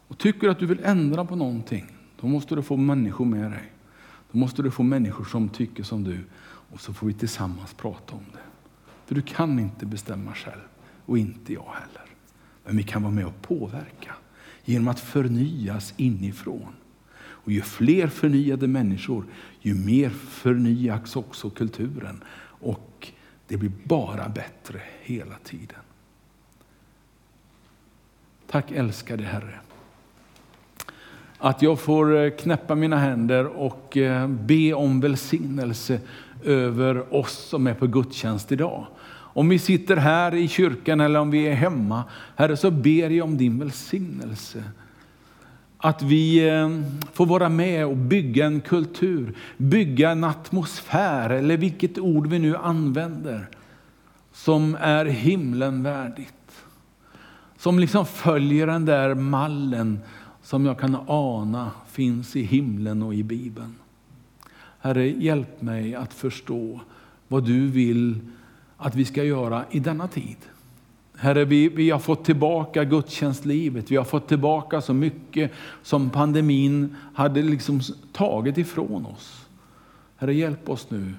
Och 0.09 0.19
tycker 0.19 0.41
du 0.41 0.51
att 0.51 0.59
du 0.59 0.67
vill 0.67 0.85
ändra 0.85 1.25
på 1.25 1.37
någonting, 1.37 1.87
då 2.21 2.27
måste 2.27 2.55
du 2.55 2.63
få 2.63 2.77
människor 2.77 3.25
med 3.25 3.51
dig. 3.51 3.73
Då 4.33 4.39
måste 4.39 4.63
du 4.63 4.71
få 4.71 4.83
människor 4.83 5.25
som 5.25 5.49
tycker 5.49 5.83
som 5.83 6.05
du 6.05 6.25
och 6.43 6.81
så 6.81 6.93
får 6.93 7.07
vi 7.07 7.13
tillsammans 7.13 7.75
prata 7.75 8.15
om 8.15 8.25
det. 8.33 8.39
För 9.07 9.15
du 9.15 9.23
kan 9.23 9.59
inte 9.59 9.87
bestämma 9.87 10.35
själv 10.35 10.61
och 11.07 11.19
inte 11.19 11.53
jag 11.53 11.73
heller. 11.75 12.11
Men 12.65 12.77
vi 12.77 12.83
kan 12.83 13.03
vara 13.03 13.13
med 13.13 13.27
och 13.27 13.43
påverka 13.43 14.15
genom 14.65 14.89
att 14.89 15.01
förnyas 15.01 15.95
inifrån. 15.97 16.73
Och 17.21 17.53
ju 17.53 17.63
fler 17.63 18.09
förnyade 18.09 18.67
människor, 18.67 19.25
ju 19.61 19.75
mer 19.75 20.11
förnyas 20.11 21.17
också 21.17 21.51
kulturen. 21.51 22.25
Och 22.43 23.09
det 23.47 23.57
blir 23.57 23.73
bara 23.85 24.29
bättre 24.29 24.81
hela 25.03 25.35
tiden. 25.45 25.81
Tack 28.47 28.71
älskade 28.71 29.25
Herre. 29.25 29.61
Att 31.43 31.63
jag 31.63 31.81
får 31.81 32.17
eh, 32.17 32.31
knäppa 32.31 32.75
mina 32.75 32.97
händer 32.97 33.47
och 33.47 33.97
eh, 33.97 34.29
be 34.29 34.73
om 34.75 35.01
välsignelse 35.01 36.01
över 36.45 37.15
oss 37.15 37.49
som 37.49 37.67
är 37.67 37.75
på 37.75 37.87
gudstjänst 37.87 38.53
idag. 38.53 38.87
Om 39.13 39.49
vi 39.49 39.59
sitter 39.59 39.97
här 39.97 40.35
i 40.35 40.49
kyrkan 40.49 41.01
eller 41.01 41.21
om 41.21 41.31
vi 41.31 41.49
är 41.49 41.55
hemma, 41.55 42.05
Herre, 42.37 42.57
så 42.57 42.71
ber 42.71 43.11
jag 43.11 43.25
om 43.25 43.37
din 43.37 43.59
välsignelse. 43.59 44.63
Att 45.79 46.03
vi 46.03 46.49
eh, 46.49 46.69
får 47.13 47.27
vara 47.27 47.49
med 47.49 47.87
och 47.87 47.97
bygga 47.97 48.47
en 48.47 48.61
kultur, 48.61 49.35
bygga 49.57 50.11
en 50.11 50.25
atmosfär, 50.25 51.31
eller 51.31 51.57
vilket 51.57 51.99
ord 51.99 52.27
vi 52.27 52.39
nu 52.39 52.57
använder, 52.57 53.49
som 54.33 54.77
är 54.81 55.05
himlen 55.05 55.83
värdigt. 55.83 56.35
Som 57.59 57.79
liksom 57.79 58.07
följer 58.07 58.67
den 58.67 58.85
där 58.85 59.15
mallen 59.15 60.01
som 60.43 60.67
jag 60.67 60.79
kan 60.79 60.97
ana 61.07 61.71
finns 61.89 62.37
i 62.37 62.43
himlen 62.43 63.03
och 63.03 63.15
i 63.15 63.23
Bibeln. 63.23 63.75
Herre, 64.79 65.09
hjälp 65.09 65.63
mig 65.63 65.95
att 65.95 66.15
förstå 66.15 66.81
vad 67.29 67.45
du 67.45 67.67
vill 67.67 68.21
att 68.77 68.95
vi 68.95 69.05
ska 69.05 69.25
göra 69.25 69.65
i 69.71 69.79
denna 69.79 70.09
tid. 70.09 70.37
Herre, 71.17 71.45
vi, 71.45 71.69
vi 71.69 71.91
har 71.91 71.99
fått 71.99 72.25
tillbaka 72.25 72.85
gudstjänstlivet. 72.85 73.91
Vi 73.91 73.97
har 73.97 74.05
fått 74.05 74.29
tillbaka 74.29 74.81
så 74.81 74.95
mycket 74.95 75.53
som 75.83 76.11
pandemin 76.11 76.97
hade 77.15 77.43
liksom 77.43 77.81
tagit 78.13 78.59
ifrån 78.59 79.07
oss. 79.07 79.47
Herre, 80.17 80.35
hjälp 80.35 80.69
oss 80.69 80.91
nu 80.91 81.15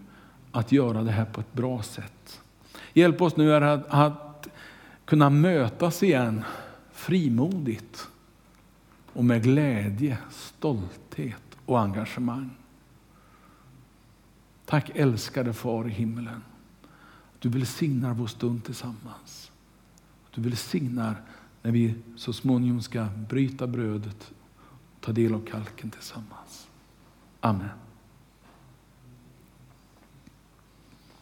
att 0.51 0.71
göra 0.71 1.03
det 1.03 1.11
här 1.11 1.25
på 1.25 1.41
ett 1.41 1.53
bra 1.53 1.81
sätt. 1.81 2.41
Hjälp 2.93 3.21
oss 3.21 3.37
nu 3.37 3.55
att, 3.55 3.85
att 3.89 4.47
kunna 5.05 5.29
mötas 5.29 6.03
igen 6.03 6.43
frimodigt 6.91 8.07
och 9.13 9.25
med 9.25 9.43
glädje, 9.43 10.17
stolthet 10.29 11.57
och 11.65 11.79
engagemang. 11.79 12.49
Tack 14.65 14.91
älskade 14.95 15.53
Far 15.53 15.87
i 15.87 15.91
himmelen. 15.91 16.43
Du 17.39 17.49
välsignar 17.49 18.13
vår 18.13 18.27
stund 18.27 18.63
tillsammans. 18.63 19.51
Du 20.31 20.41
välsignar 20.41 21.15
när 21.61 21.71
vi 21.71 21.95
så 22.15 22.33
småningom 22.33 22.81
ska 22.81 23.07
bryta 23.29 23.67
brödet 23.67 24.31
och 24.95 25.01
ta 25.01 25.11
del 25.11 25.33
av 25.33 25.45
kalken 25.45 25.89
tillsammans. 25.89 26.67
Amen. 27.39 27.69